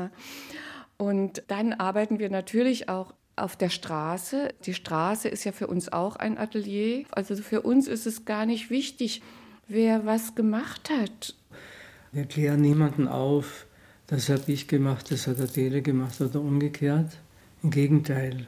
[1.03, 4.51] Und dann arbeiten wir natürlich auch auf der Straße.
[4.65, 7.07] Die Straße ist ja für uns auch ein Atelier.
[7.11, 9.21] Also für uns ist es gar nicht wichtig,
[9.67, 11.35] wer was gemacht hat.
[12.13, 13.67] Wir klären niemanden auf,
[14.07, 17.19] das habe ich gemacht, das hat Adele gemacht oder umgekehrt.
[17.65, 18.47] Im Gegenteil.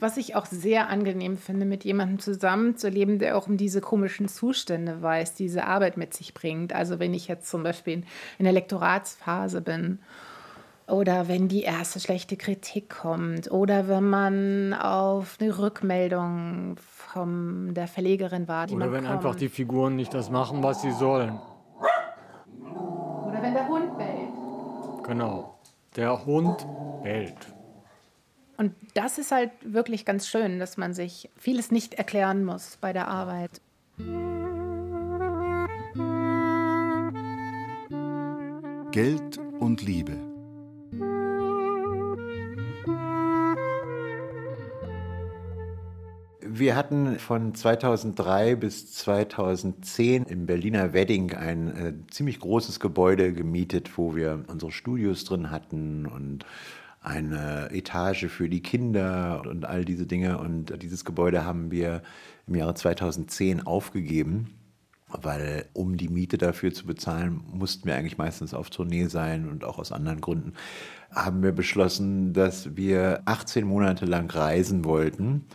[0.00, 5.02] Was ich auch sehr angenehm finde, mit jemandem zusammenzuleben, der auch um diese komischen Zustände
[5.02, 6.74] weiß, diese Arbeit mit sich bringt.
[6.74, 8.04] Also wenn ich jetzt zum Beispiel
[8.38, 9.98] in der Lektoratsphase bin
[10.88, 17.86] oder wenn die erste schlechte Kritik kommt oder wenn man auf eine Rückmeldung von der
[17.86, 18.76] Verlegerin wartet.
[18.76, 19.16] Oder wenn kommt.
[19.16, 21.38] einfach die Figuren nicht das machen, was sie sollen.
[23.26, 25.04] Oder wenn der Hund bellt.
[25.06, 25.58] Genau,
[25.94, 26.66] der Hund
[27.02, 27.36] bellt.
[28.60, 32.92] Und das ist halt wirklich ganz schön, dass man sich vieles nicht erklären muss bei
[32.92, 33.62] der Arbeit.
[38.92, 40.12] Geld und Liebe.
[46.42, 53.96] Wir hatten von 2003 bis 2010 im Berliner Wedding ein äh, ziemlich großes Gebäude gemietet,
[53.96, 56.44] wo wir unsere Studios drin hatten und
[57.00, 60.38] eine Etage für die Kinder und all diese Dinge.
[60.38, 62.02] Und dieses Gebäude haben wir
[62.46, 64.54] im Jahre 2010 aufgegeben,
[65.08, 69.64] weil um die Miete dafür zu bezahlen, mussten wir eigentlich meistens auf Tournee sein und
[69.64, 70.52] auch aus anderen Gründen
[71.12, 75.46] haben wir beschlossen, dass wir 18 Monate lang reisen wollten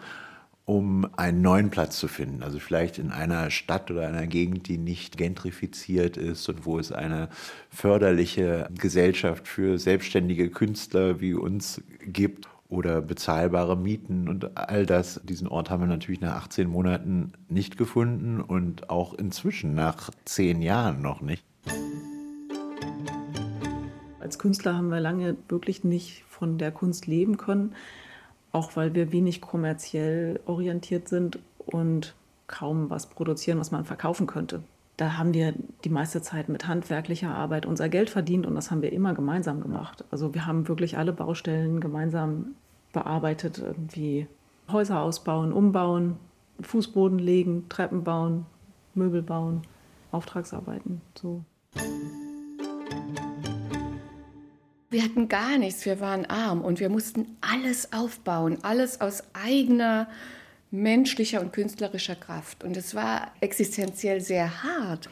[0.65, 2.41] um einen neuen Platz zu finden.
[2.41, 6.91] Also vielleicht in einer Stadt oder einer Gegend, die nicht gentrifiziert ist und wo es
[6.91, 7.29] eine
[7.69, 12.47] förderliche Gesellschaft für selbstständige Künstler wie uns gibt.
[12.67, 15.21] oder bezahlbare Mieten und all das.
[15.23, 20.63] Diesen Ort haben wir natürlich nach 18 Monaten nicht gefunden und auch inzwischen nach zehn
[20.63, 21.45] Jahren noch nicht.
[24.19, 27.75] Als Künstler haben wir lange wirklich nicht von der Kunst leben können,
[28.55, 32.15] auch weil wir wenig kommerziell orientiert sind und
[32.47, 34.63] kaum was produzieren, was man verkaufen könnte.
[34.95, 38.81] Da haben wir die meiste Zeit mit handwerklicher Arbeit unser Geld verdient und das haben
[38.81, 40.05] wir immer gemeinsam gemacht.
[40.09, 42.55] Also wir haben wirklich alle Baustellen gemeinsam
[42.93, 44.27] bearbeitet, irgendwie
[44.71, 46.15] Häuser ausbauen, umbauen,
[46.61, 48.45] Fußboden legen, Treppen bauen,
[48.93, 49.63] Möbel bauen,
[50.13, 51.43] Auftragsarbeiten, so.
[54.95, 60.07] Wir hatten gar nichts, wir waren arm und wir mussten alles aufbauen, alles aus eigener
[60.71, 62.63] menschlicher und künstlerischer Kraft.
[62.63, 65.09] Und es war existenziell sehr hart.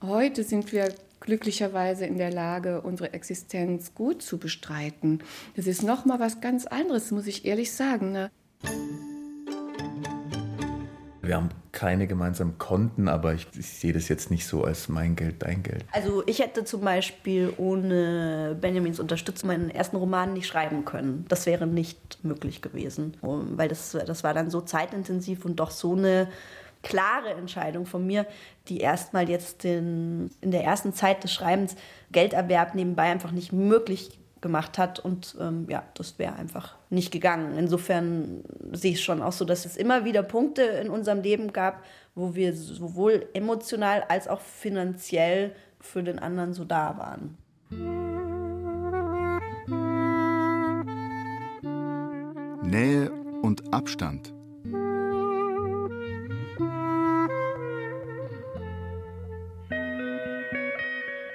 [0.00, 0.88] Heute sind wir
[1.20, 5.18] glücklicherweise in der Lage, unsere Existenz gut zu bestreiten.
[5.54, 8.12] Das ist noch mal was ganz anderes, muss ich ehrlich sagen.
[8.12, 8.30] Ne?
[11.26, 15.16] Wir haben keine gemeinsamen Konten, aber ich, ich, sehe das jetzt nicht so als mein
[15.16, 15.84] Geld, dein Geld.
[15.92, 21.24] Also ich hätte zum Beispiel ohne Benjamins Unterstützung meinen ersten Roman nicht schreiben können.
[21.28, 25.94] Das wäre nicht möglich gewesen, weil das, das war dann so zeitintensiv und doch so
[25.94, 26.28] eine
[26.82, 28.26] klare Entscheidung von mir,
[28.68, 31.74] die erstmal jetzt den, in der ersten Zeit des Schreibens
[32.12, 34.98] Gelderwerb nebenbei einfach nicht möglich gemacht hat.
[35.00, 37.58] Und ähm, ja, das wäre einfach nicht gegangen.
[37.58, 41.84] Insofern sehe ich schon auch so, dass es immer wieder Punkte in unserem Leben gab,
[42.14, 47.36] wo wir sowohl emotional als auch finanziell für den anderen so da waren.
[52.62, 53.10] Nähe
[53.42, 54.35] und Abstand.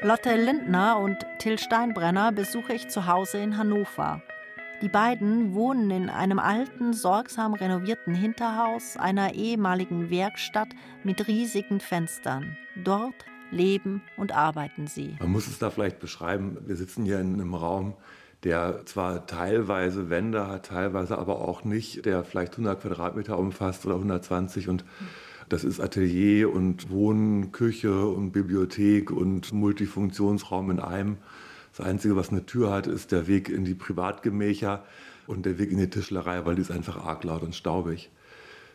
[0.03, 4.23] Lotte Lindner und Till Steinbrenner besuche ich zu Hause in Hannover.
[4.81, 10.69] Die beiden wohnen in einem alten, sorgsam renovierten Hinterhaus einer ehemaligen Werkstatt
[11.03, 12.57] mit riesigen Fenstern.
[12.83, 13.13] Dort
[13.51, 15.17] leben und arbeiten sie.
[15.19, 16.57] Man muss es da vielleicht beschreiben.
[16.65, 17.93] Wir sitzen hier in einem Raum,
[18.43, 23.95] der zwar teilweise Wände hat, teilweise aber auch nicht, der vielleicht 100 Quadratmeter umfasst oder
[23.95, 24.83] 120 und
[25.51, 31.17] das ist Atelier und Wohnen, Küche und Bibliothek und Multifunktionsraum in einem.
[31.75, 34.85] Das Einzige, was eine Tür hat, ist der Weg in die Privatgemächer
[35.27, 38.09] und der Weg in die Tischlerei, weil die ist einfach arg laut und staubig.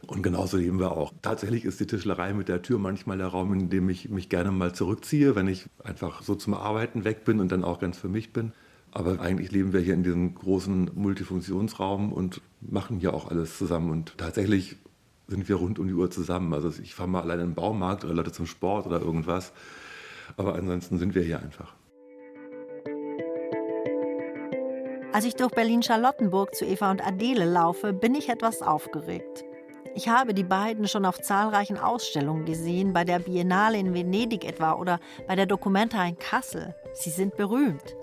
[0.07, 1.15] Und genauso leben wir auch.
[1.23, 4.51] Tatsächlich ist die Tischlerei mit der Tür manchmal der Raum, in dem ich mich gerne
[4.51, 8.09] mal zurückziehe, wenn ich einfach so zum Arbeiten weg bin und dann auch ganz für
[8.09, 8.53] mich bin.
[8.93, 13.91] Aber eigentlich leben wir hier in diesem großen Multifunktionsraum und machen hier auch alles zusammen.
[13.91, 14.77] Und tatsächlich
[15.29, 16.53] sind wir rund um die Uhr zusammen.
[16.55, 19.53] Also ich fahre mal alleine in den Baumarkt oder Leute zum Sport oder irgendwas.
[20.37, 21.75] Aber ansonsten sind wir hier einfach.
[25.13, 29.45] Als ich durch Berlin-Charlottenburg zu Eva und Adele laufe, bin ich etwas aufgeregt.
[29.95, 34.75] Ich habe die beiden schon auf zahlreichen Ausstellungen gesehen, bei der Biennale in Venedig etwa
[34.75, 36.75] oder bei der Documenta in Kassel.
[36.93, 37.97] Sie sind berühmt.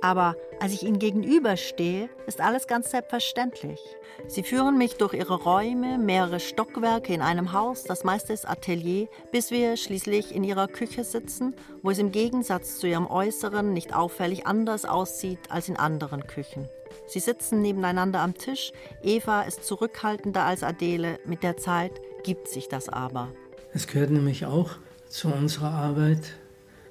[0.00, 3.80] Aber als ich ihnen gegenüberstehe, ist alles ganz selbstverständlich.
[4.28, 9.08] Sie führen mich durch ihre Räume, mehrere Stockwerke in einem Haus, das meiste ist Atelier,
[9.32, 13.94] bis wir schließlich in ihrer Küche sitzen, wo es im Gegensatz zu ihrem Äußeren nicht
[13.94, 16.68] auffällig anders aussieht als in anderen Küchen.
[17.06, 21.92] Sie sitzen nebeneinander am Tisch, Eva ist zurückhaltender als Adele, mit der Zeit
[22.24, 23.28] gibt sich das aber.
[23.72, 24.70] Es gehört nämlich auch
[25.08, 26.32] zu unserer Arbeit,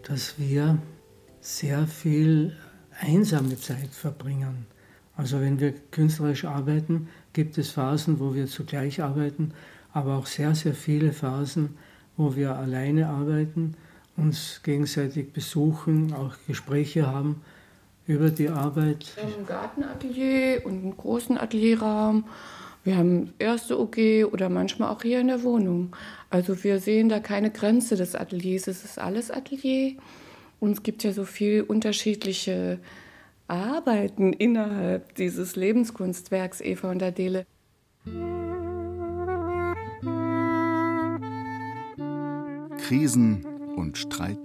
[0.04, 0.78] dass wir
[1.42, 2.56] sehr viel
[3.00, 4.66] einsame Zeit verbringen.
[5.18, 9.54] Also wenn wir künstlerisch arbeiten, gibt es Phasen, wo wir zugleich arbeiten,
[9.94, 11.78] aber auch sehr, sehr viele Phasen,
[12.18, 13.76] wo wir alleine arbeiten,
[14.18, 17.42] uns gegenseitig besuchen, auch Gespräche haben
[18.08, 19.14] über die Arbeit.
[19.16, 22.26] Wir haben ein Gartenatelier und einen großen Atelierraum.
[22.84, 25.96] Wir haben erste OG oder manchmal auch hier in der Wohnung.
[26.30, 28.68] Also wir sehen da keine Grenze des Ateliers.
[28.68, 29.96] Es ist alles Atelier.
[30.60, 32.80] Und es gibt ja so viele unterschiedliche
[33.48, 37.46] Arbeiten innerhalb dieses Lebenskunstwerks Eva und Adele.
[42.78, 44.38] Krisen und Streit.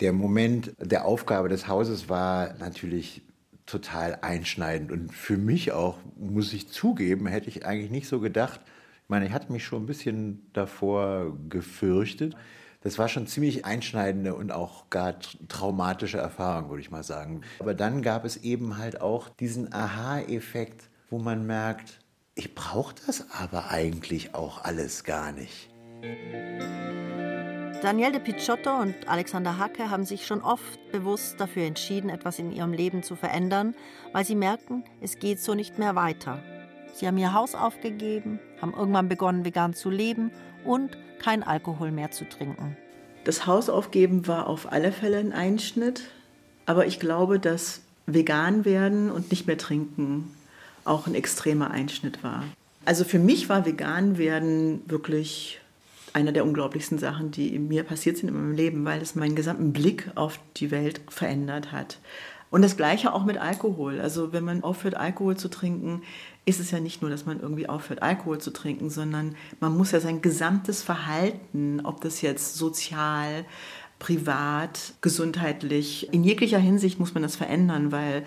[0.00, 3.22] Der Moment der Aufgabe des Hauses war natürlich
[3.64, 8.60] total einschneidend und für mich auch, muss ich zugeben, hätte ich eigentlich nicht so gedacht,
[9.06, 12.34] ich meine, ich hatte mich schon ein bisschen davor gefürchtet.
[12.80, 15.14] Das war schon ziemlich einschneidende und auch gar
[15.46, 17.42] traumatische Erfahrung, würde ich mal sagen.
[17.60, 22.00] Aber dann gab es eben halt auch diesen Aha-Effekt, wo man merkt,
[22.34, 25.70] ich brauche das aber eigentlich auch alles gar nicht.
[27.80, 32.50] Danielle de Picciotto und Alexander Hacke haben sich schon oft bewusst dafür entschieden, etwas in
[32.50, 33.76] ihrem Leben zu verändern,
[34.12, 36.42] weil sie merken, es geht so nicht mehr weiter.
[36.96, 40.30] Sie haben ihr Haus aufgegeben, haben irgendwann begonnen, vegan zu leben
[40.64, 42.74] und kein Alkohol mehr zu trinken.
[43.24, 46.04] Das Haus aufgeben war auf alle Fälle ein Einschnitt,
[46.64, 50.34] aber ich glaube, dass vegan werden und nicht mehr trinken
[50.86, 52.44] auch ein extremer Einschnitt war.
[52.86, 55.60] Also für mich war vegan werden wirklich
[56.14, 59.74] einer der unglaublichsten Sachen, die mir passiert sind in meinem Leben, weil es meinen gesamten
[59.74, 61.98] Blick auf die Welt verändert hat.
[62.50, 64.00] Und das Gleiche auch mit Alkohol.
[64.00, 66.02] Also wenn man aufhört, Alkohol zu trinken,
[66.46, 69.90] ist es ja nicht nur, dass man irgendwie aufhört, Alkohol zu trinken, sondern man muss
[69.90, 73.44] ja sein gesamtes Verhalten, ob das jetzt sozial,
[73.98, 78.24] privat, gesundheitlich, in jeglicher Hinsicht muss man das verändern, weil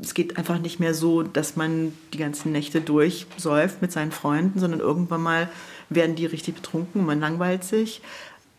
[0.00, 4.60] es geht einfach nicht mehr so, dass man die ganzen Nächte durchsäuft mit seinen Freunden,
[4.60, 5.48] sondern irgendwann mal
[5.88, 8.02] werden die richtig betrunken, man langweilt sich.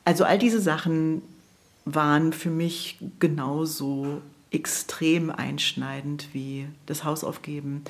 [0.03, 1.21] Also all diese Sachen
[1.85, 7.83] waren für mich genauso extrem einschneidend wie das Haus aufgeben.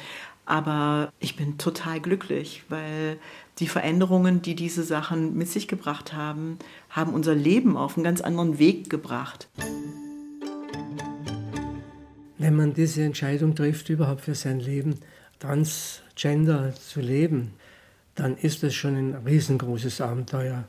[0.47, 3.19] Aber ich bin total glücklich, weil
[3.59, 6.57] die Veränderungen, die diese Sachen mit sich gebracht haben,
[6.89, 9.49] haben unser Leben auf einen ganz anderen Weg gebracht.
[12.37, 14.95] Wenn man diese Entscheidung trifft, überhaupt für sein Leben
[15.39, 17.51] transgender zu leben,
[18.15, 20.63] dann ist das schon ein riesengroßes Abenteuer.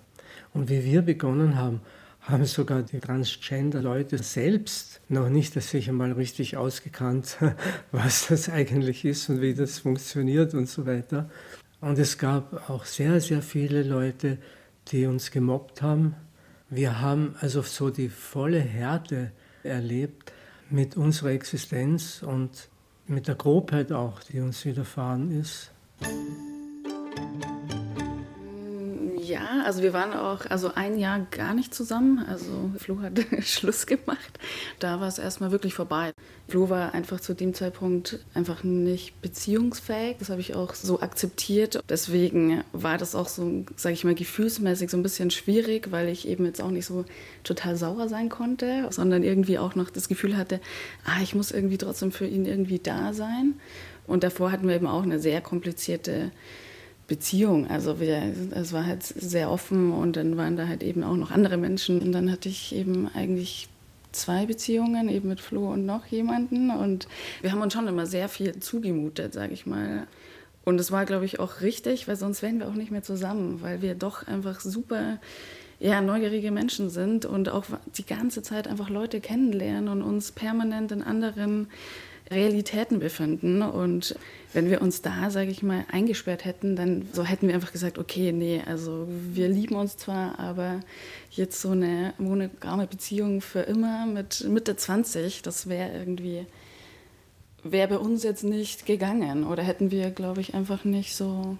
[0.52, 1.82] Und wie wir begonnen haben,
[2.28, 7.38] haben sogar die Transgender-Leute selbst noch nicht das sich einmal richtig ausgekannt,
[7.92, 11.30] was das eigentlich ist und wie das funktioniert und so weiter.
[11.80, 14.38] Und es gab auch sehr, sehr viele Leute,
[14.88, 16.14] die uns gemobbt haben.
[16.68, 20.32] Wir haben also so die volle Härte erlebt
[20.70, 22.68] mit unserer Existenz und
[23.06, 25.70] mit der Grobheit auch, die uns widerfahren ist.
[29.28, 32.24] Ja, also wir waren auch also ein Jahr gar nicht zusammen.
[32.26, 34.38] Also Flo hat Schluss gemacht.
[34.78, 36.12] Da war es erstmal wirklich vorbei.
[36.48, 40.16] Flo war einfach zu dem Zeitpunkt einfach nicht beziehungsfähig.
[40.18, 41.82] Das habe ich auch so akzeptiert.
[41.90, 46.26] Deswegen war das auch so, sage ich mal, gefühlsmäßig so ein bisschen schwierig, weil ich
[46.26, 47.04] eben jetzt auch nicht so
[47.44, 50.58] total sauer sein konnte, sondern irgendwie auch noch das Gefühl hatte,
[51.04, 53.54] ah, ich muss irgendwie trotzdem für ihn irgendwie da sein.
[54.06, 56.30] Und davor hatten wir eben auch eine sehr komplizierte
[57.08, 57.66] Beziehung.
[57.68, 61.30] Also wir, es war halt sehr offen und dann waren da halt eben auch noch
[61.30, 62.00] andere Menschen.
[62.00, 63.68] Und dann hatte ich eben eigentlich
[64.12, 66.70] zwei Beziehungen, eben mit Flo und noch jemanden.
[66.70, 67.08] Und
[67.40, 70.06] wir haben uns schon immer sehr viel zugemutet, sage ich mal.
[70.64, 73.62] Und es war, glaube ich, auch richtig, weil sonst wären wir auch nicht mehr zusammen,
[73.62, 75.18] weil wir doch einfach super
[75.80, 77.64] ja, neugierige Menschen sind und auch
[77.96, 81.68] die ganze Zeit einfach Leute kennenlernen und uns permanent in anderen
[82.30, 83.62] Realitäten befinden.
[83.62, 84.14] Und
[84.52, 87.98] wenn wir uns da, sage ich mal, eingesperrt hätten, dann so hätten wir einfach gesagt,
[87.98, 90.80] okay, nee, also wir lieben uns zwar, aber
[91.30, 96.46] jetzt so eine monogame Beziehung für immer mit Mitte 20, das wäre irgendwie,
[97.62, 101.58] wäre bei uns jetzt nicht gegangen oder hätten wir, glaube ich, einfach nicht so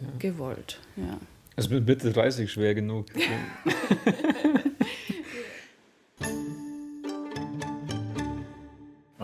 [0.00, 0.08] ja.
[0.18, 0.78] gewollt.
[0.96, 1.18] Ja.
[1.56, 3.06] Also mit Mitte 30 schwer genug.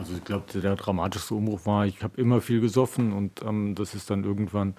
[0.06, 3.92] Also ich glaube, der dramatischste Umbruch war, ich habe immer viel gesoffen und ähm, das
[3.96, 4.74] ist dann irgendwann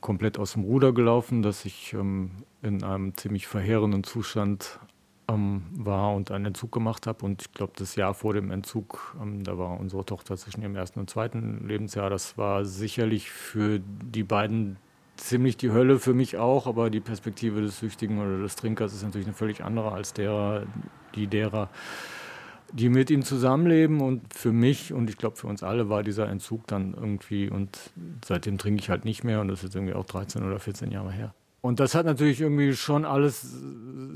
[0.00, 2.30] komplett aus dem Ruder gelaufen, dass ich ähm,
[2.62, 4.78] in einem ziemlich verheerenden Zustand
[5.26, 7.26] ähm, war und einen Entzug gemacht habe.
[7.26, 10.76] Und ich glaube, das Jahr vor dem Entzug, ähm, da war unsere Tochter zwischen ihrem
[10.76, 14.76] ersten und zweiten Lebensjahr, das war sicherlich für die beiden
[15.16, 19.02] ziemlich die Hölle, für mich auch, aber die Perspektive des Süchtigen oder des Trinkers ist
[19.02, 20.62] natürlich eine völlig andere als derer,
[21.16, 21.70] die derer,
[22.74, 24.00] die mit ihm zusammenleben.
[24.00, 27.78] Und für mich und ich glaube für uns alle war dieser Entzug dann irgendwie, und
[28.24, 31.12] seitdem trinke ich halt nicht mehr und das ist irgendwie auch 13 oder 14 Jahre
[31.12, 31.34] her.
[31.60, 33.56] Und das hat natürlich irgendwie schon alles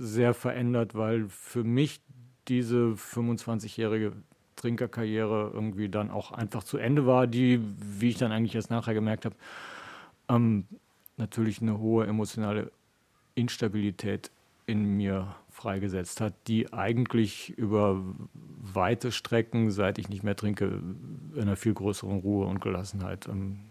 [0.01, 2.01] sehr verändert, weil für mich
[2.49, 4.13] diese 25-jährige
[4.57, 8.93] Trinkerkarriere irgendwie dann auch einfach zu Ende war, die, wie ich dann eigentlich erst nachher
[8.93, 9.37] gemerkt habe,
[10.29, 10.67] ähm,
[11.17, 12.71] natürlich eine hohe emotionale
[13.35, 14.31] Instabilität
[14.67, 18.01] in mir freigesetzt hat, die eigentlich über
[18.35, 20.81] weite Strecken, seit ich nicht mehr trinke,
[21.35, 23.71] in einer viel größeren Ruhe und Gelassenheit ähm,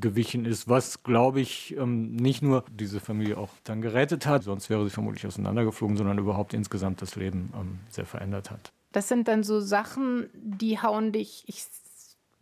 [0.00, 4.70] gewichen ist, was, glaube ich, ähm, nicht nur diese Familie auch dann gerettet hat, sonst
[4.70, 8.72] wäre sie vermutlich auseinandergeflogen, sondern überhaupt insgesamt das Leben ähm, sehr verändert hat.
[8.92, 11.64] Das sind dann so Sachen, die hauen dich, ich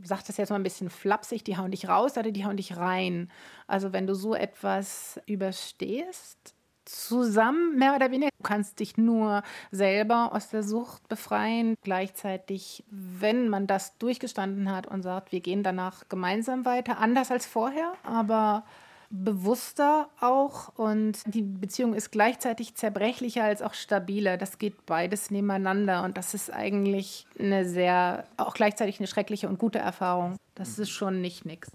[0.03, 2.77] sage das jetzt mal ein bisschen flapsig, die hauen dich raus oder die hauen dich
[2.77, 3.31] rein.
[3.67, 6.55] Also wenn du so etwas überstehst,
[6.89, 8.31] zusammen, mehr oder weniger.
[8.39, 11.75] Du kannst dich nur selber aus der Sucht befreien.
[11.83, 17.47] Gleichzeitig, wenn man das durchgestanden hat und sagt, wir gehen danach gemeinsam weiter, anders als
[17.47, 18.65] vorher, aber
[19.11, 24.37] bewusster auch und die Beziehung ist gleichzeitig zerbrechlicher als auch stabiler.
[24.37, 29.59] Das geht beides nebeneinander und das ist eigentlich eine sehr, auch gleichzeitig eine schreckliche und
[29.59, 30.37] gute Erfahrung.
[30.55, 31.71] Das ist schon nicht nix.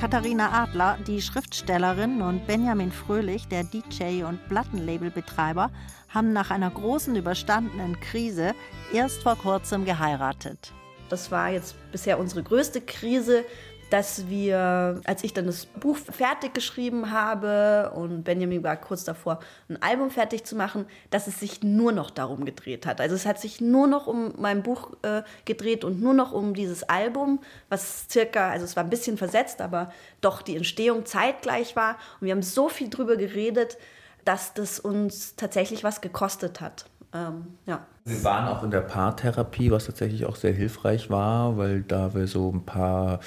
[0.00, 5.72] Katharina Adler, die Schriftstellerin, und Benjamin Fröhlich, der DJ und Plattenlabelbetreiber,
[6.08, 8.54] haben nach einer großen überstandenen Krise
[8.92, 10.72] erst vor kurzem geheiratet.
[11.08, 13.44] Das war jetzt bisher unsere größte Krise,
[13.90, 19.40] dass wir, als ich dann das Buch fertig geschrieben habe und Benjamin war kurz davor,
[19.68, 23.00] ein Album fertig zu machen, dass es sich nur noch darum gedreht hat.
[23.00, 26.54] Also es hat sich nur noch um mein Buch äh, gedreht und nur noch um
[26.54, 31.76] dieses Album, was circa, also es war ein bisschen versetzt, aber doch die Entstehung zeitgleich
[31.76, 31.96] war.
[32.20, 33.78] Und wir haben so viel drüber geredet,
[34.24, 36.84] dass das uns tatsächlich was gekostet hat.
[37.14, 37.86] Ähm, ja.
[38.04, 42.26] Wir waren auch in der Paartherapie, was tatsächlich auch sehr hilfreich war, weil da wir
[42.26, 43.20] so ein paar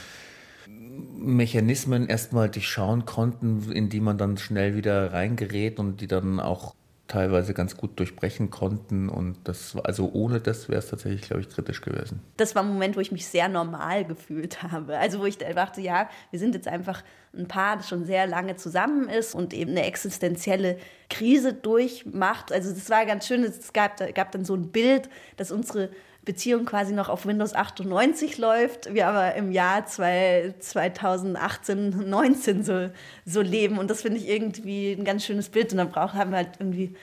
[1.22, 6.76] Mechanismen erstmal durchschauen konnten, in die man dann schnell wieder reingerät und die dann auch
[7.11, 9.09] teilweise ganz gut durchbrechen konnten.
[9.09, 12.22] Und das also ohne das wäre es tatsächlich, glaube ich, kritisch gewesen.
[12.38, 14.97] Das war ein Moment, wo ich mich sehr normal gefühlt habe.
[14.97, 17.03] Also wo ich dachte, ja, wir sind jetzt einfach
[17.34, 20.78] ein Paar, das schon sehr lange zusammen ist und eben eine existenzielle
[21.09, 22.51] Krise durchmacht.
[22.51, 23.43] Also das war ganz schön.
[23.43, 25.89] Es gab, gab dann so ein Bild, dass unsere
[26.24, 32.91] Beziehung quasi noch auf Windows 98 läuft, wir aber im Jahr 2018, 19 so,
[33.26, 33.80] so leben.
[33.80, 35.72] Und das finde ich irgendwie ein ganz schönes Bild.
[35.72, 36.93] Und dann brauchen haben wir halt irgendwie,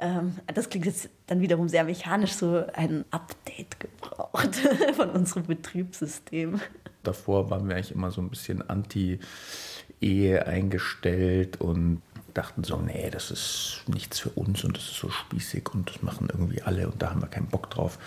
[0.00, 4.56] ähm, das klingt jetzt dann wiederum sehr mechanisch, so ein Update gebraucht
[4.96, 6.60] von unserem Betriebssystem.
[7.04, 12.02] Davor waren wir eigentlich immer so ein bisschen anti-Ehe eingestellt und
[12.34, 16.02] dachten so, nee, das ist nichts für uns und das ist so spießig und das
[16.02, 17.98] machen irgendwie alle und da haben wir keinen Bock drauf.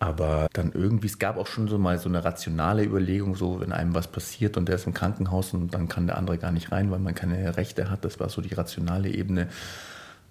[0.00, 3.72] Aber dann irgendwie, es gab auch schon so mal so eine rationale Überlegung, so wenn
[3.72, 6.70] einem was passiert und der ist im Krankenhaus und dann kann der andere gar nicht
[6.70, 8.04] rein, weil man keine Rechte hat.
[8.04, 9.48] Das war so die rationale Ebene.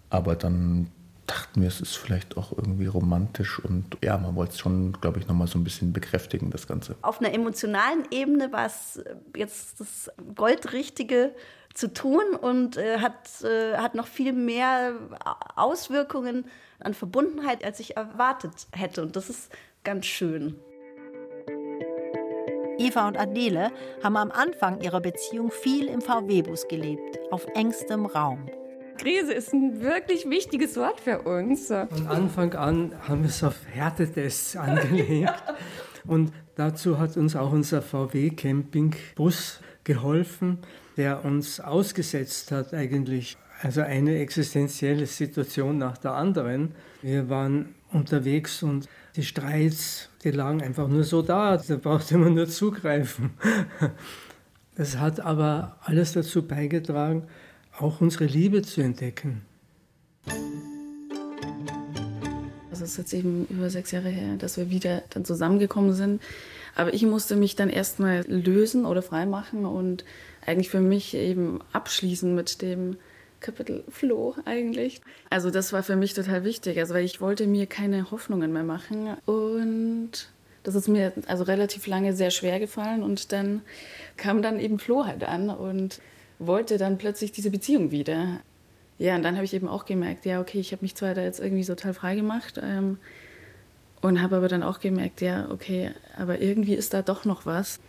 [0.10, 0.88] Aber dann
[1.28, 5.20] dachten wir, es ist vielleicht auch irgendwie romantisch und ja, man wollte es schon, glaube
[5.20, 6.96] ich, nochmal so ein bisschen bekräftigen, das Ganze.
[7.02, 9.04] Auf einer emotionalen Ebene war es
[9.36, 11.34] jetzt das Goldrichtige
[11.74, 14.94] zu tun und äh, hat, äh, hat noch viel mehr
[15.56, 16.46] Auswirkungen
[16.80, 19.02] an Verbundenheit, als ich erwartet hätte.
[19.02, 19.52] Und das ist
[19.84, 20.56] ganz schön.
[22.80, 23.72] Eva und Adele
[24.04, 28.50] haben am Anfang ihrer Beziehung viel im VW-Bus gelebt, auf engstem Raum.
[28.98, 31.68] Krise ist ein wirklich wichtiges Wort für uns.
[31.68, 35.10] Von Anfang an haben wir es auf Härtetests angelegt.
[35.10, 35.36] ja.
[36.06, 40.60] Und dazu hat uns auch unser VW-Campingbus geholfen,
[40.98, 46.76] der uns ausgesetzt hat eigentlich also eine existenzielle Situation nach der anderen.
[47.02, 52.36] Wir waren unterwegs und die Streits, die lagen einfach nur so da, da brauchte man
[52.36, 53.32] nur zugreifen.
[54.76, 57.24] Das hat aber alles dazu beigetragen,
[57.80, 59.42] auch unsere Liebe zu entdecken.
[62.70, 66.22] Also es ist jetzt eben über sechs Jahre her, dass wir wieder dann zusammengekommen sind.
[66.76, 70.06] Aber ich musste mich dann erstmal lösen oder freimachen und
[70.46, 72.98] eigentlich für mich eben abschließen mit dem
[73.40, 75.02] Kapitel Flo eigentlich.
[75.30, 78.64] Also das war für mich total wichtig, also weil ich wollte mir keine Hoffnungen mehr
[78.64, 80.30] machen und
[80.64, 83.62] das ist mir also relativ lange sehr schwer gefallen und dann
[84.18, 86.02] kam dann eben Flo halt an und
[86.40, 88.42] wollte dann plötzlich diese Beziehung wieder.
[89.00, 91.22] Ja, und dann habe ich eben auch gemerkt, ja, okay, ich habe mich zwar da
[91.22, 92.98] jetzt irgendwie total frei gemacht ähm,
[94.02, 97.80] und habe aber dann auch gemerkt, ja, okay, aber irgendwie ist da doch noch was.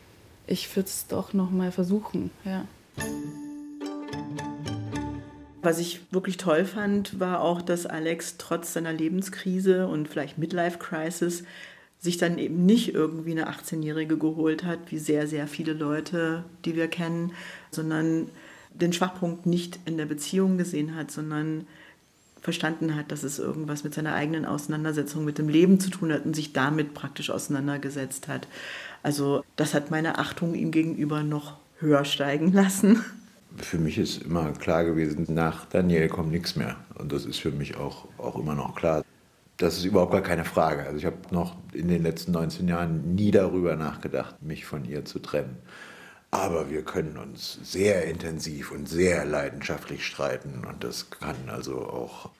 [0.46, 2.64] Ich würde es doch noch mal versuchen, ja.
[5.62, 11.42] Was ich wirklich toll fand, war auch, dass Alex trotz seiner Lebenskrise und vielleicht Midlife-Crisis
[12.00, 16.76] sich dann eben nicht irgendwie eine 18-Jährige geholt hat, wie sehr, sehr viele Leute, die
[16.76, 17.32] wir kennen,
[17.72, 18.28] sondern
[18.72, 21.66] den Schwachpunkt nicht in der Beziehung gesehen hat, sondern
[22.40, 26.24] verstanden hat, dass es irgendwas mit seiner eigenen Auseinandersetzung mit dem Leben zu tun hat
[26.24, 28.46] und sich damit praktisch auseinandergesetzt hat.
[29.02, 33.04] Also das hat meine Achtung ihm gegenüber noch höher steigen lassen.
[33.56, 36.76] Für mich ist immer klar gewesen, nach Daniel kommt nichts mehr.
[36.96, 39.04] Und das ist für mich auch, auch immer noch klar.
[39.56, 40.84] Das ist überhaupt gar keine Frage.
[40.84, 45.04] Also ich habe noch in den letzten 19 Jahren nie darüber nachgedacht, mich von ihr
[45.04, 45.56] zu trennen.
[46.30, 50.64] Aber wir können uns sehr intensiv und sehr leidenschaftlich streiten.
[50.64, 52.30] Und das kann also auch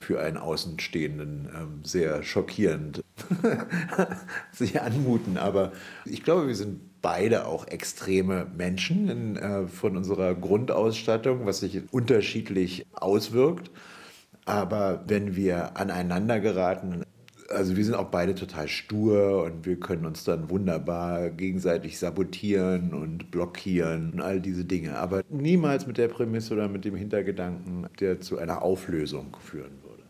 [0.00, 3.02] für einen Außenstehenden ähm, sehr schockierend
[4.52, 5.38] sich anmuten.
[5.38, 5.72] Aber
[6.04, 11.82] ich glaube, wir sind beide auch extreme Menschen in, äh, von unserer Grundausstattung, was sich
[11.92, 13.70] unterschiedlich auswirkt.
[14.46, 17.04] Aber wenn wir aneinander geraten,
[17.50, 22.94] Also wir sind auch beide total stur und wir können uns dann wunderbar gegenseitig sabotieren
[22.94, 24.96] und blockieren und all diese Dinge.
[24.96, 30.02] Aber niemals mit der Prämisse oder mit dem Hintergedanken, der zu einer Auflösung führen würde.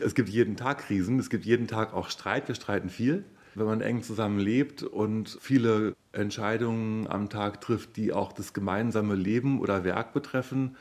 [0.00, 3.24] Es gibt jeden Tag Krisen, es gibt jeden Tag auch Streit, wir streiten viel.
[3.54, 9.14] Wenn man eng zusammen lebt und viele Entscheidungen am Tag trifft, die auch das gemeinsame
[9.14, 10.76] Leben oder Werk betreffen,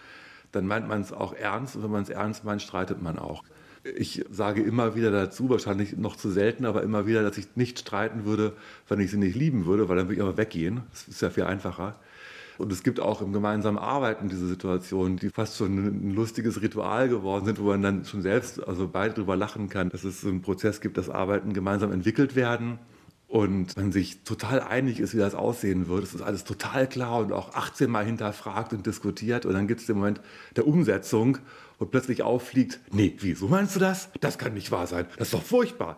[0.51, 3.43] dann meint man es auch ernst und wenn man es ernst meint, streitet man auch.
[3.83, 7.79] Ich sage immer wieder dazu, wahrscheinlich noch zu selten, aber immer wieder, dass ich nicht
[7.79, 8.53] streiten würde,
[8.87, 10.81] wenn ich sie nicht lieben würde, weil dann würde ich aber weggehen.
[10.91, 11.95] Das ist ja viel einfacher.
[12.57, 17.09] Und es gibt auch im gemeinsamen Arbeiten diese Situationen, die fast schon ein lustiges Ritual
[17.09, 20.29] geworden sind, wo man dann schon selbst, also beide drüber lachen kann, dass es so
[20.29, 22.79] einen Prozess gibt, dass Arbeiten gemeinsam entwickelt werden
[23.31, 26.03] und man sich total einig ist, wie das aussehen wird.
[26.03, 29.45] Es ist alles total klar und auch 18 Mal hinterfragt und diskutiert.
[29.45, 30.19] Und dann gibt es den Moment
[30.57, 31.37] der Umsetzung,
[31.79, 34.09] wo plötzlich auffliegt, nee, wie, so meinst du das?
[34.19, 35.05] Das kann nicht wahr sein.
[35.17, 35.97] Das ist doch furchtbar.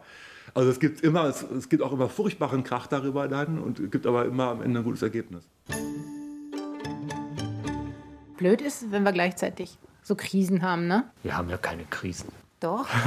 [0.53, 4.05] Also es gibt immer, es, es gibt auch immer furchtbaren Krach darüber dann und gibt
[4.05, 5.49] aber immer am Ende ein gutes Ergebnis.
[8.43, 11.09] Blöd ist, wenn wir gleichzeitig so Krisen haben, ne?
[11.23, 12.27] Wir haben ja keine Krisen.
[12.59, 12.89] Doch.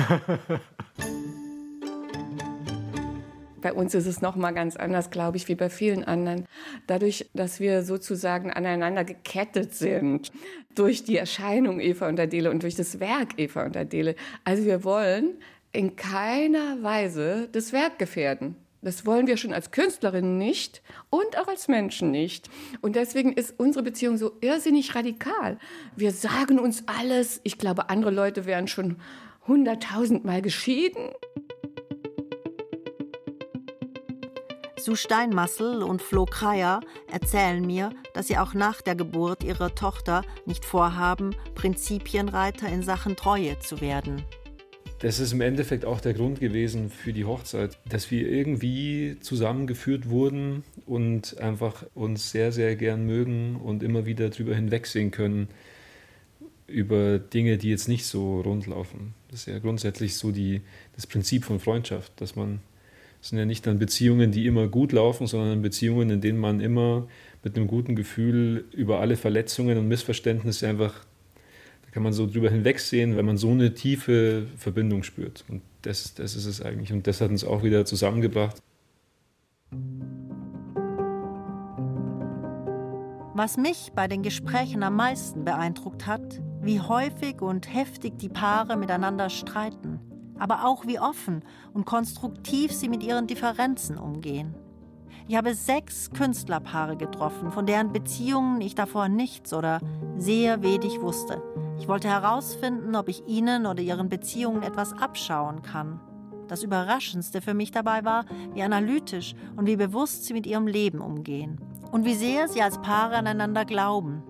[3.60, 6.46] Bei uns ist es noch mal ganz anders, glaube ich, wie bei vielen anderen.
[6.86, 10.32] Dadurch, dass wir sozusagen aneinander gekettet sind
[10.74, 14.16] durch die Erscheinung Eva und Adele und durch das Werk Eva und Adele.
[14.44, 15.34] Also wir wollen
[15.70, 18.56] in keiner Weise das Werk gefährden.
[18.86, 20.80] Das wollen wir schon als Künstlerinnen nicht
[21.10, 22.48] und auch als Menschen nicht.
[22.82, 25.58] Und deswegen ist unsere Beziehung so irrsinnig radikal.
[25.96, 27.40] Wir sagen uns alles.
[27.42, 28.98] Ich glaube, andere Leute wären schon
[29.48, 31.10] hunderttausendmal geschieden.
[34.78, 36.78] Sue Steinmassel und Flo Kreier
[37.10, 43.16] erzählen mir, dass sie auch nach der Geburt ihrer Tochter nicht vorhaben, Prinzipienreiter in Sachen
[43.16, 44.22] Treue zu werden.
[45.06, 50.10] Das ist im Endeffekt auch der Grund gewesen für die Hochzeit, dass wir irgendwie zusammengeführt
[50.10, 55.46] wurden und einfach uns sehr, sehr gern mögen und immer wieder drüber hinwegsehen können
[56.66, 59.14] über Dinge, die jetzt nicht so rund laufen.
[59.30, 60.62] Das ist ja grundsätzlich so die,
[60.96, 62.58] das Prinzip von Freundschaft, dass man,
[63.20, 66.58] das sind ja nicht dann Beziehungen, die immer gut laufen, sondern Beziehungen, in denen man
[66.58, 67.06] immer
[67.44, 71.06] mit einem guten Gefühl über alle Verletzungen und Missverständnisse einfach
[71.96, 75.46] kann man so drüber hinwegsehen, wenn man so eine tiefe Verbindung spürt.
[75.48, 76.92] Und das, das ist es eigentlich.
[76.92, 78.58] Und das hat uns auch wieder zusammengebracht.
[83.32, 88.76] Was mich bei den Gesprächen am meisten beeindruckt hat, wie häufig und heftig die Paare
[88.76, 89.98] miteinander streiten,
[90.38, 91.42] aber auch wie offen
[91.72, 94.54] und konstruktiv sie mit ihren Differenzen umgehen.
[95.28, 99.80] Ich habe sechs Künstlerpaare getroffen, von deren Beziehungen ich davor nichts oder
[100.18, 101.42] sehr wenig wusste.
[101.78, 106.00] Ich wollte herausfinden, ob ich ihnen oder ihren Beziehungen etwas abschauen kann.
[106.48, 108.24] Das Überraschendste für mich dabei war,
[108.54, 111.60] wie analytisch und wie bewusst sie mit ihrem Leben umgehen.
[111.92, 114.22] Und wie sehr sie als Paare aneinander glauben.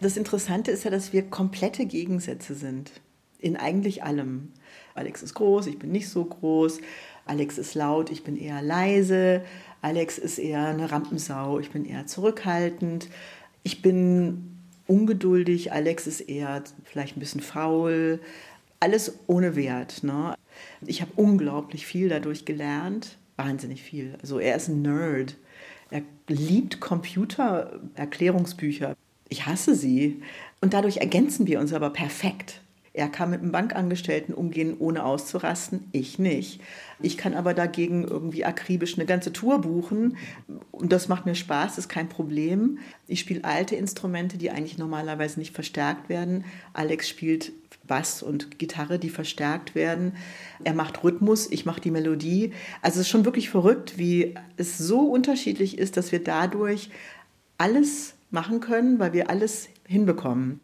[0.00, 2.92] Das Interessante ist ja, dass wir komplette Gegensätze sind.
[3.38, 4.52] In eigentlich allem.
[4.94, 6.80] Alex ist groß, ich bin nicht so groß.
[7.24, 9.42] Alex ist laut, ich bin eher leise.
[9.82, 13.08] Alex ist eher eine Rampensau, ich bin eher zurückhaltend.
[13.62, 14.57] Ich bin
[14.88, 18.18] ungeduldig, Alex ist eher vielleicht ein bisschen faul.
[18.80, 20.02] Alles ohne Wert.
[20.02, 20.34] Ne?
[20.86, 24.16] Ich habe unglaublich viel dadurch gelernt, wahnsinnig viel.
[24.20, 25.36] Also er ist ein Nerd.
[25.90, 28.96] Er liebt Computererklärungsbücher.
[29.28, 30.22] Ich hasse sie.
[30.60, 32.60] Und dadurch ergänzen wir uns aber perfekt.
[32.98, 35.84] Er kann mit einem Bankangestellten umgehen, ohne auszurasten.
[35.92, 36.60] Ich nicht.
[37.00, 40.16] Ich kann aber dagegen irgendwie akribisch eine ganze Tour buchen.
[40.72, 42.80] Und das macht mir Spaß, ist kein Problem.
[43.06, 46.44] Ich spiele alte Instrumente, die eigentlich normalerweise nicht verstärkt werden.
[46.72, 47.52] Alex spielt
[47.86, 50.14] Bass und Gitarre, die verstärkt werden.
[50.64, 52.52] Er macht Rhythmus, ich mache die Melodie.
[52.82, 56.90] Also es ist schon wirklich verrückt, wie es so unterschiedlich ist, dass wir dadurch
[57.58, 60.58] alles machen können, weil wir alles hinbekommen.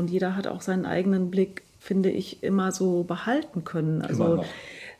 [0.00, 4.00] Und jeder hat auch seinen eigenen Blick, finde ich, immer so behalten können.
[4.00, 4.42] Also,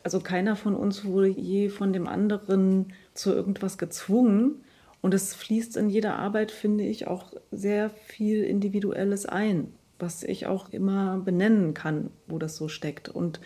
[0.03, 4.57] also keiner von uns wurde je von dem anderen zu irgendwas gezwungen.
[5.01, 10.47] Und es fließt in jeder Arbeit, finde ich, auch sehr viel Individuelles ein, was ich
[10.47, 13.09] auch immer benennen kann, wo das so steckt.
[13.09, 13.41] Und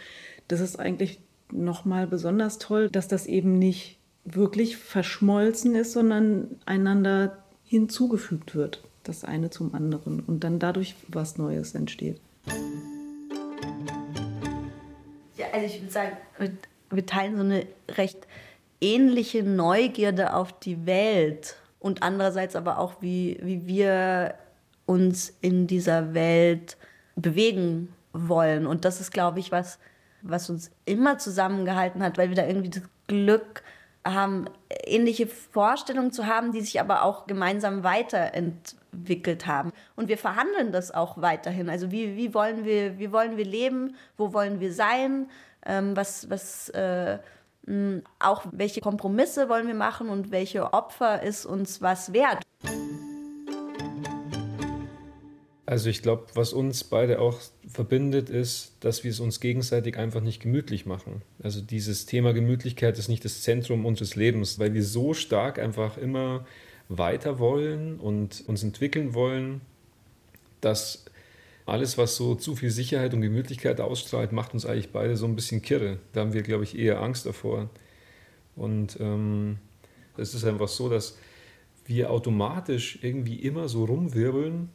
[0.48, 1.20] das ist eigentlich
[1.52, 9.24] nochmal besonders toll, dass das eben nicht wirklich verschmolzen ist, sondern einander hinzugefügt wird das
[9.24, 12.20] eine zum anderen und dann dadurch was Neues entsteht.
[15.36, 16.16] Ja, also ich würde sagen,
[16.90, 18.26] wir teilen so eine recht
[18.80, 24.34] ähnliche Neugierde auf die Welt und andererseits aber auch, wie, wie wir
[24.86, 26.76] uns in dieser Welt
[27.16, 28.66] bewegen wollen.
[28.66, 29.78] Und das ist, glaube ich, was,
[30.22, 33.62] was uns immer zusammengehalten hat, weil wir da irgendwie das Glück
[34.04, 34.46] haben,
[34.84, 39.72] ähnliche Vorstellungen zu haben, die sich aber auch gemeinsam weiterentwickelt haben.
[39.96, 41.70] Und wir verhandeln das auch weiterhin.
[41.70, 43.96] Also wie, wie, wollen, wir, wie wollen wir leben?
[44.16, 45.30] Wo wollen wir sein?
[45.64, 47.18] Ähm, was, was äh,
[48.18, 52.42] auch welche Kompromisse wollen wir machen und welche Opfer ist uns was wert?
[55.66, 60.20] Also ich glaube, was uns beide auch verbindet, ist, dass wir es uns gegenseitig einfach
[60.20, 61.22] nicht gemütlich machen.
[61.42, 65.96] Also dieses Thema Gemütlichkeit ist nicht das Zentrum unseres Lebens, weil wir so stark einfach
[65.96, 66.46] immer
[66.90, 69.62] weiter wollen und uns entwickeln wollen,
[70.60, 71.06] dass
[71.64, 75.34] alles, was so zu viel Sicherheit und Gemütlichkeit ausstrahlt, macht uns eigentlich beide so ein
[75.34, 75.98] bisschen kirre.
[76.12, 77.70] Da haben wir, glaube ich, eher Angst davor.
[78.54, 79.58] Und ähm,
[80.18, 81.16] es ist einfach so, dass
[81.86, 84.68] wir automatisch irgendwie immer so rumwirbeln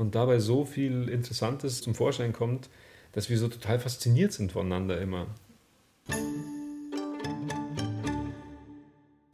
[0.00, 2.70] und dabei so viel Interessantes zum Vorschein kommt,
[3.12, 5.26] dass wir so total fasziniert sind voneinander immer.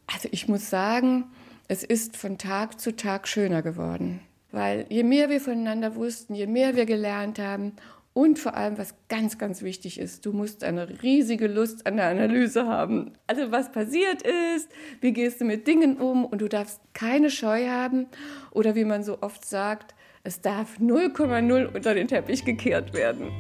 [0.07, 1.25] Also ich muss sagen,
[1.69, 4.21] es ist von Tag zu Tag schöner geworden.
[4.51, 7.73] Weil je mehr wir voneinander wussten, je mehr wir gelernt haben
[8.12, 12.07] und vor allem, was ganz, ganz wichtig ist, du musst eine riesige Lust an der
[12.07, 13.12] Analyse haben.
[13.27, 14.69] Also was passiert ist,
[15.01, 18.07] wie gehst du mit Dingen um und du darfst keine Scheu haben
[18.53, 19.95] oder wie man so oft sagt,
[20.27, 23.31] es darf 0,0 unter den Teppich gekehrt werden.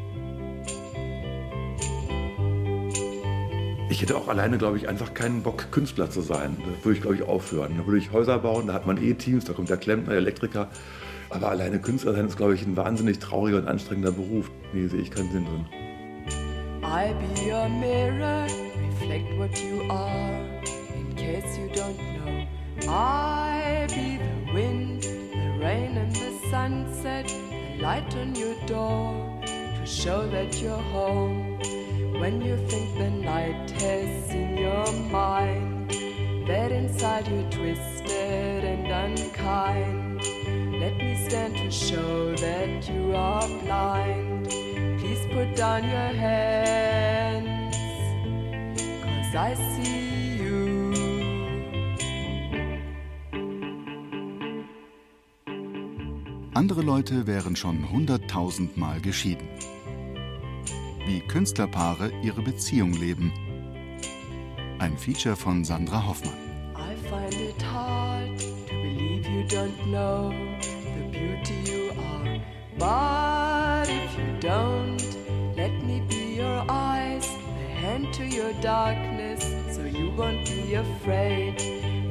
[3.90, 6.56] Ich hätte auch alleine, glaube ich, einfach keinen Bock, Künstler zu sein.
[6.60, 7.76] Da würde ich, glaube ich, aufhören.
[7.76, 10.18] Da würde ich Häuser bauen, da hat man eh Teams, da kommt der Klempner, der
[10.18, 10.68] Elektriker.
[11.30, 14.50] Aber alleine Künstler sein ist, glaube ich, ein wahnsinnig trauriger und anstrengender Beruf.
[14.72, 15.66] Nee, sehe ich keinen Sinn drin.
[16.84, 18.46] I be your mirror,
[18.78, 20.40] reflect what you are,
[20.94, 22.46] in case you don't know.
[22.88, 29.86] I be the wind, the rain and the sunset, the light on your door to
[29.86, 31.58] show that you're home.
[32.20, 35.90] When you think the night has in your mind,
[36.46, 40.22] that inside you're twisted and unkind.
[40.80, 44.46] Let me stand to show that you are blind.
[44.46, 47.76] Please put down your hands,
[49.02, 50.35] cause I see
[56.56, 59.46] Andere Leute wären schon hunderttausendmal geschieden.
[61.04, 63.30] Wie Künstlerpaare ihre Beziehung leben.
[64.78, 66.32] Ein Feature von Sandra Hoffmann.
[66.74, 70.32] I find it hard to believe you don't know
[70.62, 72.40] the beauty you are.
[72.78, 77.28] But if you don't, let me be your eyes,
[77.68, 79.44] a hand to your darkness,
[79.76, 81.60] so you won't be afraid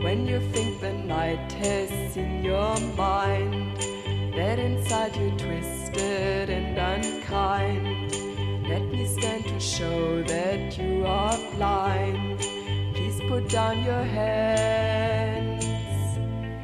[0.04, 3.65] when you think the night has in your mind.
[4.36, 8.12] That inside you're twisted and unkind.
[8.68, 12.40] Let me stand to show that you are blind.
[12.94, 15.64] Please put down your hands,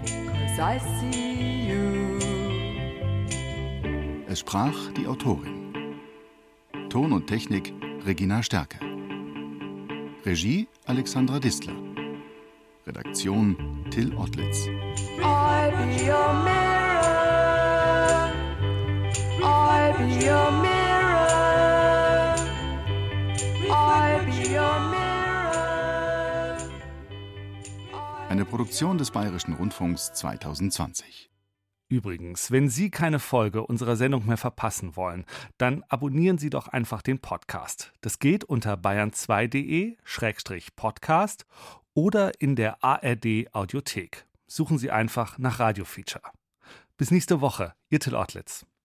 [0.04, 2.20] cause I see you.
[4.28, 5.96] Es sprach die Autorin.
[6.90, 7.74] Ton und Technik
[8.06, 8.80] Regina Stärke.
[10.26, 11.76] Regie Alexandra Distler.
[12.86, 13.56] Redaktion
[13.92, 14.68] Till Ottlitz.
[28.30, 31.30] Eine Produktion des Bayerischen Rundfunks 2020.
[31.90, 35.26] Übrigens, wenn Sie keine Folge unserer Sendung mehr verpassen wollen,
[35.58, 37.92] dann abonnieren Sie doch einfach den Podcast.
[38.00, 41.46] Das geht unter bayern2.de-podcast
[41.94, 44.26] oder in der ARD Audiothek.
[44.48, 46.24] Suchen Sie einfach nach Radio Feature.
[46.96, 48.66] Bis nächste Woche, Ihr Till Ottlitz.